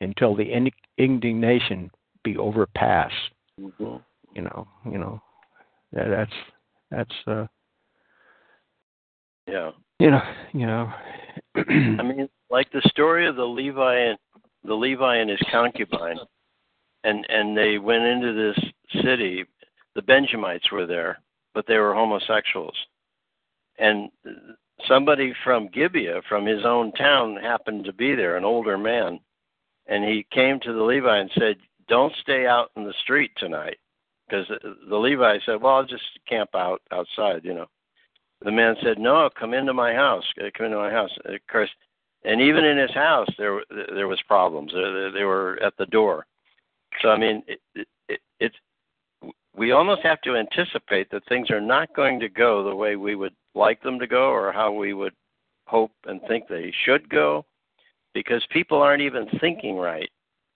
[0.00, 1.90] until the indignation
[2.24, 3.12] be overpassed.
[3.60, 3.96] Mm-hmm.
[4.34, 5.20] You know, you know,
[5.92, 6.32] that's
[6.90, 7.46] that's uh,
[9.46, 9.70] yeah.
[9.98, 10.22] You know,
[10.52, 10.92] you know.
[11.56, 14.18] I mean, like the story of the Levi and
[14.64, 16.18] the Levi and his concubine,
[17.04, 19.44] and and they went into this city.
[19.94, 21.20] The Benjamites were there,
[21.54, 22.76] but they were homosexuals,
[23.78, 24.10] and
[24.86, 29.20] somebody from Gibeah, from his own town, happened to be there, an older man,
[29.86, 31.56] and he came to the Levi and said,
[31.88, 33.78] "Don't stay out in the street tonight,"
[34.28, 37.68] because the Levi said, "Well, I'll just camp out outside," you know.
[38.42, 40.30] The man said, "No, come into my house.
[40.54, 41.70] Come into my house." Of course,
[42.26, 43.62] and even in his house there
[43.94, 44.72] there was problems.
[44.72, 46.26] They were at the door.
[47.02, 47.60] So i mean it,
[48.08, 48.56] it, it's
[49.56, 53.14] we almost have to anticipate that things are not going to go the way we
[53.14, 55.14] would like them to go or how we would
[55.66, 57.44] hope and think they should go
[58.12, 60.10] because people aren't even thinking right.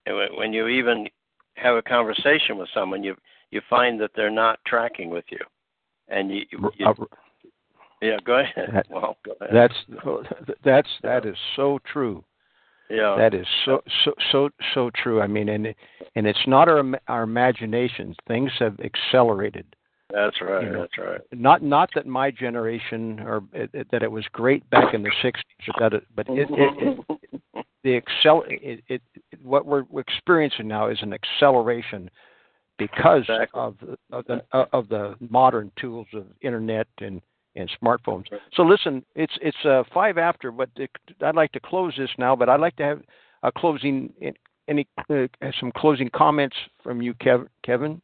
[0.05, 1.07] And when you even
[1.55, 3.15] have a conversation with someone you
[3.51, 5.39] you find that they're not tracking with you.
[6.07, 6.43] And you,
[6.77, 6.93] you
[8.01, 8.69] yeah, go ahead.
[8.73, 9.53] That, well, go ahead.
[9.53, 12.23] That's that's that is so true.
[12.89, 13.15] Yeah.
[13.17, 15.21] That is so so so so true.
[15.21, 15.73] I mean, and
[16.15, 18.15] and it's not our our imaginations.
[18.27, 19.65] Things have accelerated.
[20.13, 20.63] That's right.
[20.63, 21.21] You know, that's right.
[21.31, 25.11] Not not that my generation or it, it, that it was great back in the
[25.23, 29.01] '60s, that it, but it, it, the excel it, it
[29.41, 32.09] what we're experiencing now is an acceleration
[32.77, 33.61] because exactly.
[33.61, 33.75] of
[34.11, 34.43] of the
[34.73, 37.21] of the modern tools of internet and
[37.55, 38.25] and smartphones.
[38.53, 40.69] So listen, it's it's uh, five after, but
[41.21, 42.35] I'd like to close this now.
[42.35, 43.01] But I'd like to have
[43.43, 44.13] a closing
[44.67, 45.27] any uh,
[45.59, 47.13] some closing comments from you,
[47.63, 48.01] Kevin.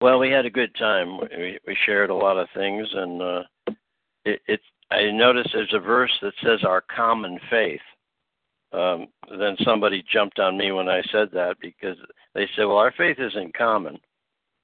[0.00, 1.18] Well, we had a good time.
[1.18, 3.42] We, we shared a lot of things, and uh,
[4.24, 4.60] it, it.
[4.90, 7.80] I noticed there's a verse that says our common faith.
[8.72, 11.96] Um, then somebody jumped on me when I said that because
[12.34, 13.98] they said, "Well, our faith isn't common."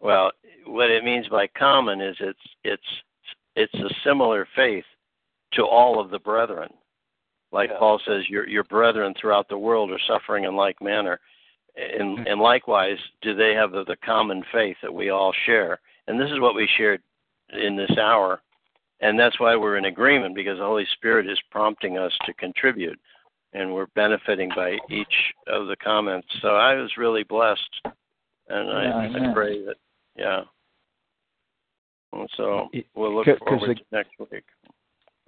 [0.03, 0.33] Well,
[0.67, 2.83] what it means by common is it's it's
[3.55, 4.85] it's a similar faith
[5.55, 6.71] to all of the brethren.
[7.53, 7.79] Like yeah.
[7.79, 11.21] Paul says, your your brethren throughout the world are suffering in like manner.
[11.77, 12.27] And mm-hmm.
[12.27, 15.79] and likewise, do they have the, the common faith that we all share?
[16.09, 17.01] And this is what we shared
[17.53, 18.43] in this hour.
[19.01, 22.99] And that's why we're in agreement because the Holy Spirit is prompting us to contribute
[23.53, 26.29] and we're benefiting by each of the comments.
[26.41, 27.81] So I was really blessed
[28.49, 29.77] and yeah, I, I pray that
[30.17, 30.43] yeah.
[32.13, 34.45] And so we'll look forward the, to next week.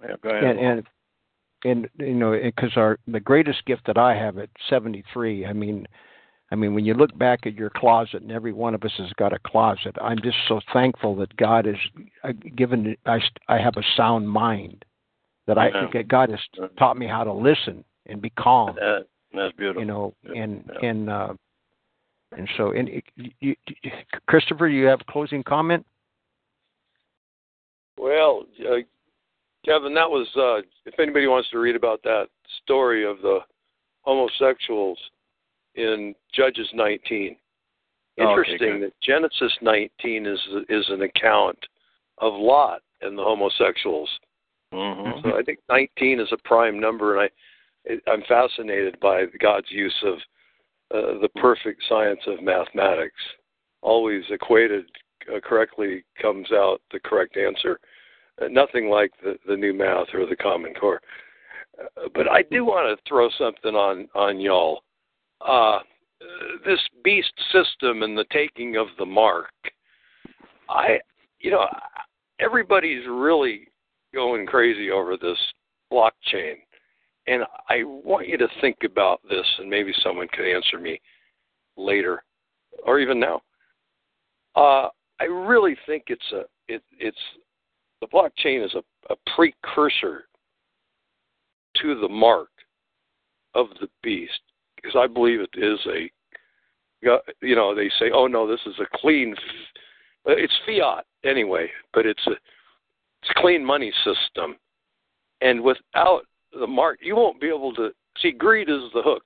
[0.03, 0.43] Yeah, go ahead.
[0.43, 0.83] And, and
[1.65, 5.87] and you know because our the greatest gift that I have at 73 I mean
[6.51, 9.11] I mean when you look back at your closet and every one of us has
[9.17, 11.75] got a closet I'm just so thankful that God has
[12.23, 14.85] uh, given I I have a sound mind
[15.47, 16.03] that I yeah.
[16.03, 16.39] God has
[16.77, 20.89] taught me how to listen and be calm that, that's beautiful you know and yeah.
[20.89, 21.33] and uh
[22.37, 23.55] and so, and you, you,
[24.27, 25.85] Christopher, you have a closing comment?
[27.97, 28.77] Well, uh,
[29.65, 30.27] Kevin, that was.
[30.35, 32.27] Uh, if anybody wants to read about that
[32.63, 33.39] story of the
[34.01, 34.99] homosexuals
[35.75, 37.35] in Judges 19,
[38.17, 41.57] interesting okay, that Genesis 19 is is an account
[42.19, 44.09] of Lot and the homosexuals.
[44.73, 45.27] Mm-hmm.
[45.29, 47.29] So I think 19 is a prime number, and
[47.87, 50.15] I I'm fascinated by God's use of
[50.93, 53.19] uh, the perfect science of mathematics.
[53.81, 54.85] Always equated
[55.33, 57.79] uh, correctly comes out the correct answer.
[58.41, 61.01] Uh, nothing like the, the new math or the Common Core.
[62.13, 64.81] But I do want to throw something on on y'all.
[66.65, 69.51] This beast system and the taking of the mark.
[70.69, 70.99] I,
[71.39, 71.67] you know,
[72.39, 73.67] everybody's really
[74.13, 75.37] going crazy over this
[75.91, 76.55] blockchain.
[77.27, 81.01] And I want you to think about this, and maybe someone could answer me
[81.75, 82.23] later,
[82.85, 83.41] or even now.
[84.55, 87.17] Uh, I really think it's a it, it's
[88.01, 90.25] the blockchain is a, a precursor
[91.81, 92.49] to the mark
[93.53, 94.39] of the beast.
[94.75, 96.09] because I believe it is a,
[97.41, 99.35] you know, they say, oh no, this is a clean,
[100.25, 104.55] it's fiat anyway, but it's a, it's a clean money system,
[105.41, 106.23] and without
[106.59, 107.89] the mark, you won't be able to
[108.21, 108.31] see.
[108.31, 109.23] Greed is the hook,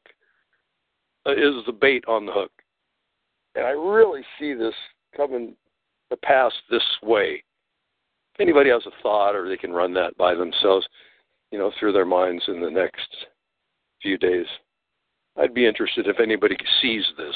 [1.25, 2.51] uh, is the bait on the hook,
[3.55, 4.73] and I really see this
[5.15, 5.55] coming
[6.09, 7.43] to pass this way.
[8.35, 10.87] If anybody has a thought, or they can run that by themselves,
[11.51, 13.07] you know, through their minds in the next
[14.01, 14.45] few days.
[15.37, 17.35] I'd be interested if anybody sees this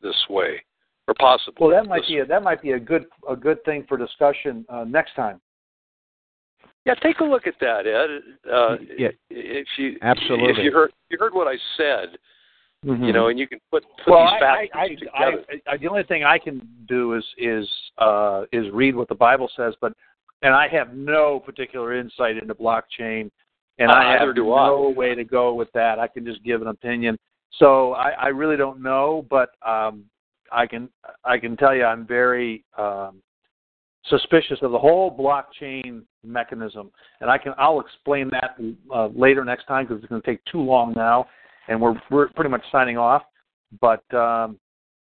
[0.00, 0.62] this way,
[1.06, 1.66] or possibly.
[1.66, 4.64] Well, that might be a, that might be a good a good thing for discussion
[4.68, 5.40] uh, next time.
[6.84, 8.50] Yeah, take a look at that, Ed.
[8.50, 10.50] Uh, yeah, if you absolutely.
[10.50, 12.16] If you heard you heard what I said,
[12.86, 13.04] mm-hmm.
[13.04, 15.44] you know, and you can put put well, these facts I, I, together.
[15.68, 17.68] I, I, the only thing I can do is is
[17.98, 19.92] uh, is read what the Bible says, but
[20.42, 23.30] and I have no particular insight into blockchain,
[23.78, 24.66] and Uh, I have do I.
[24.68, 25.98] no way to go with that.
[25.98, 27.18] I can just give an opinion.
[27.58, 30.04] So I, I really don't know, but um,
[30.52, 30.88] I can
[31.24, 33.20] I can tell you I'm very um,
[34.06, 36.90] suspicious of the whole blockchain mechanism,
[37.20, 38.56] and I can I'll explain that
[38.94, 41.26] uh, later next time because it's going to take too long now,
[41.68, 43.22] and we're we're pretty much signing off.
[43.80, 44.58] But um,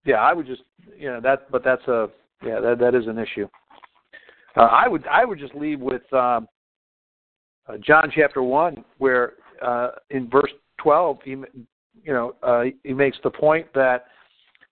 [0.05, 0.63] yeah, I would just
[0.97, 2.09] you know that, but that's a
[2.45, 3.47] yeah that that is an issue.
[4.57, 6.47] Uh, I would I would just leave with um,
[7.67, 13.17] uh, John chapter one, where uh, in verse twelve, he you know uh, he makes
[13.23, 14.05] the point that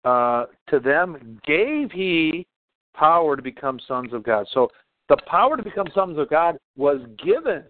[0.06, 2.48] uh, to them gave he
[2.96, 4.48] power to become sons of God.
[4.54, 4.70] So
[5.08, 7.64] the power to become sons of God was given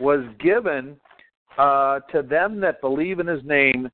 [0.00, 0.96] was given
[1.58, 3.90] uh, to them that believe in His name,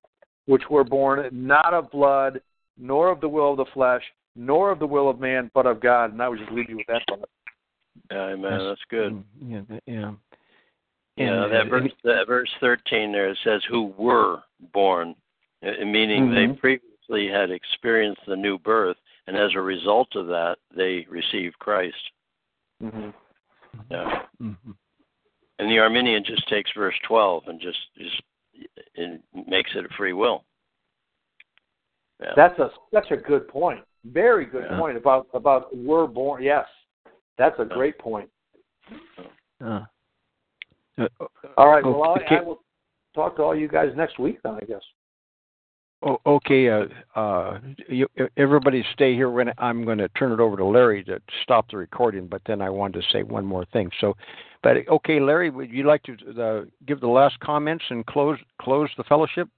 [0.46, 2.40] which were born not of blood,
[2.78, 4.02] nor of the will of the flesh,
[4.36, 6.12] nor of the will of man, but of God.
[6.12, 7.28] And I would just leave you with that thought.
[8.12, 8.58] Amen.
[8.68, 9.12] That's good.
[9.12, 10.12] Mm, Yeah, yeah.
[11.16, 14.42] Yeah, And, that verse, that verse 13 there it says, who were
[14.72, 15.14] born,
[15.64, 16.34] uh, meaning Mhm.
[16.34, 18.96] they previously had experienced the new birth,
[19.26, 21.96] and as a result of that, they receive Christ.
[22.82, 23.10] Mm-hmm.
[23.90, 24.22] Yeah.
[24.40, 24.74] mhm.
[25.58, 28.22] And the Arminian just takes verse 12 and just just
[28.94, 30.44] it makes it a free will.
[32.20, 32.32] Yeah.
[32.36, 33.80] That's a such a good point.
[34.04, 34.78] Very good Yeah.
[34.78, 36.42] point about about we're born.
[36.42, 36.66] Yes,
[37.38, 37.74] that's a Yeah.
[37.74, 38.30] great point.
[39.60, 39.84] Uh,
[40.98, 41.08] uh,
[41.56, 41.84] All right.
[41.84, 42.36] Well, Okay.
[42.36, 42.60] I, I will
[43.14, 44.54] talk to all you guys next week then.
[44.54, 44.82] I guess.
[46.02, 46.68] Oh, okay.
[46.68, 46.84] Uh,
[47.18, 49.30] uh, you, everybody stay here.
[49.30, 52.60] When I'm going to turn it over to Larry to stop the recording, but then
[52.60, 53.90] I wanted to say one more thing.
[54.00, 54.14] So,
[54.62, 58.90] but okay, Larry, would you like to uh, give the last comments and close close
[58.98, 59.48] the fellowship?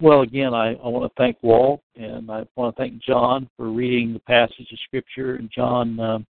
[0.00, 3.68] Well, again, I, I want to thank Walt and I want to thank John for
[3.68, 5.34] reading the passage of Scripture.
[5.34, 6.26] And John, um,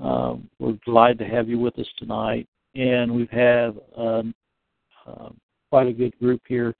[0.00, 2.48] um, we're delighted to have you with us tonight.
[2.74, 4.34] And we've had um,
[5.06, 5.28] uh,
[5.70, 6.74] quite a good group here.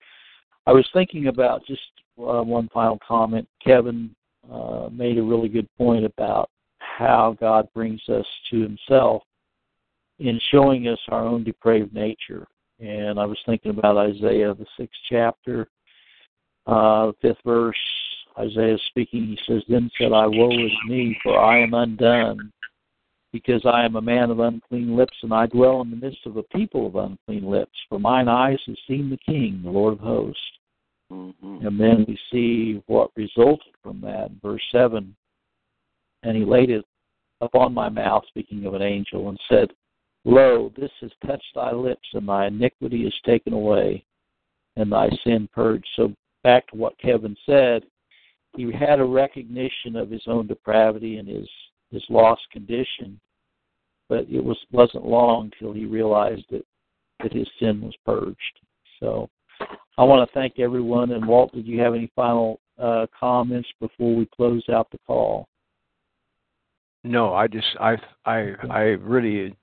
[0.68, 1.80] I was thinking about just
[2.18, 3.48] uh, one final comment.
[3.64, 4.14] Kevin
[4.52, 9.22] uh, made a really good point about how God brings us to Himself
[10.18, 12.46] in showing us our own depraved nature.
[12.80, 15.68] And I was thinking about Isaiah, the sixth chapter,
[16.66, 17.74] uh, fifth verse.
[18.38, 22.52] Isaiah speaking, he says, Then said I, Woe is me, for I am undone,
[23.32, 26.36] because I am a man of unclean lips, and I dwell in the midst of
[26.36, 27.72] a people of unclean lips.
[27.88, 30.42] For mine eyes have seen the King, the Lord of hosts.
[31.10, 31.66] Mhm.
[31.66, 34.30] And then we see what resulted from that.
[34.42, 35.14] Verse 7
[36.22, 36.84] And he laid it
[37.40, 39.72] upon my mouth, speaking of an angel, and said,
[40.24, 44.04] Lo, this has touched thy lips, and thy iniquity is taken away,
[44.76, 45.88] and thy sin purged.
[45.96, 46.12] So,
[46.42, 47.84] back to what Kevin said,
[48.56, 51.48] he had a recognition of his own depravity and his,
[51.90, 53.20] his lost condition,
[54.08, 56.64] but it was, wasn't long till he realized that,
[57.22, 58.60] that his sin was purged.
[59.00, 59.30] So,
[59.98, 61.10] I want to thank everyone.
[61.10, 65.48] And Walt, did you have any final uh, comments before we close out the call?
[67.04, 69.54] No, I just I I I really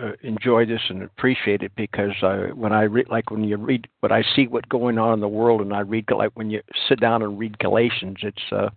[0.00, 3.86] uh, enjoy this and appreciate it because uh, when I read like when you read
[4.00, 6.60] when I see what's going on in the world and I read like when you
[6.88, 8.68] sit down and read Galatians, it's uh,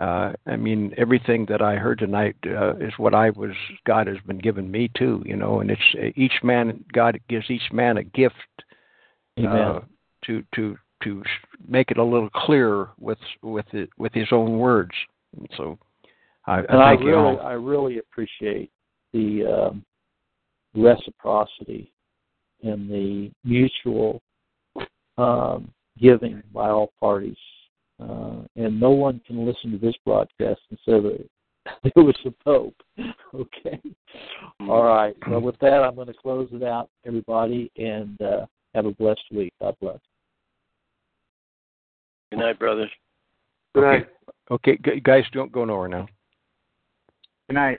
[0.00, 3.50] uh, I mean everything that I heard tonight uh, is what I was
[3.84, 7.50] God has been giving me too, you know, and it's uh, each man God gives
[7.50, 8.36] each man a gift
[9.38, 9.52] Amen.
[9.52, 9.80] uh,
[10.26, 11.22] to to to
[11.66, 14.92] make it a little clearer with with it, with his own words.
[15.36, 15.78] And so
[16.46, 17.40] I, I and I really, all.
[17.40, 18.70] I really appreciate
[19.12, 19.84] the um,
[20.74, 21.92] reciprocity
[22.62, 24.20] and the mutual
[25.18, 27.36] um, giving by all parties.
[28.00, 31.28] Uh, and no one can listen to this broadcast and say that
[31.94, 32.74] there was a pope.
[33.34, 33.80] okay.
[34.60, 35.14] All right.
[35.28, 39.20] Well, with that, I'm going to close it out, everybody, and uh, have a blessed
[39.32, 39.52] week.
[39.60, 39.98] God bless.
[42.38, 42.90] Night, brothers.
[43.74, 44.08] Good night.
[44.50, 46.06] Okay, gu- guys, don't go nowhere now.
[47.48, 47.78] Good night.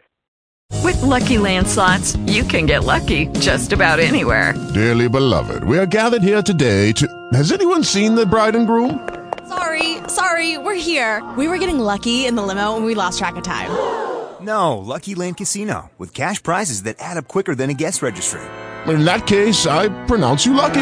[0.83, 4.53] With Lucky Land slots, you can get lucky just about anywhere.
[4.73, 7.07] Dearly beloved, we are gathered here today to.
[7.33, 9.07] Has anyone seen the bride and groom?
[9.47, 11.21] Sorry, sorry, we're here.
[11.37, 13.69] We were getting lucky in the limo and we lost track of time.
[14.41, 18.41] No, Lucky Land Casino, with cash prizes that add up quicker than a guest registry.
[18.87, 20.81] In that case, I pronounce you lucky.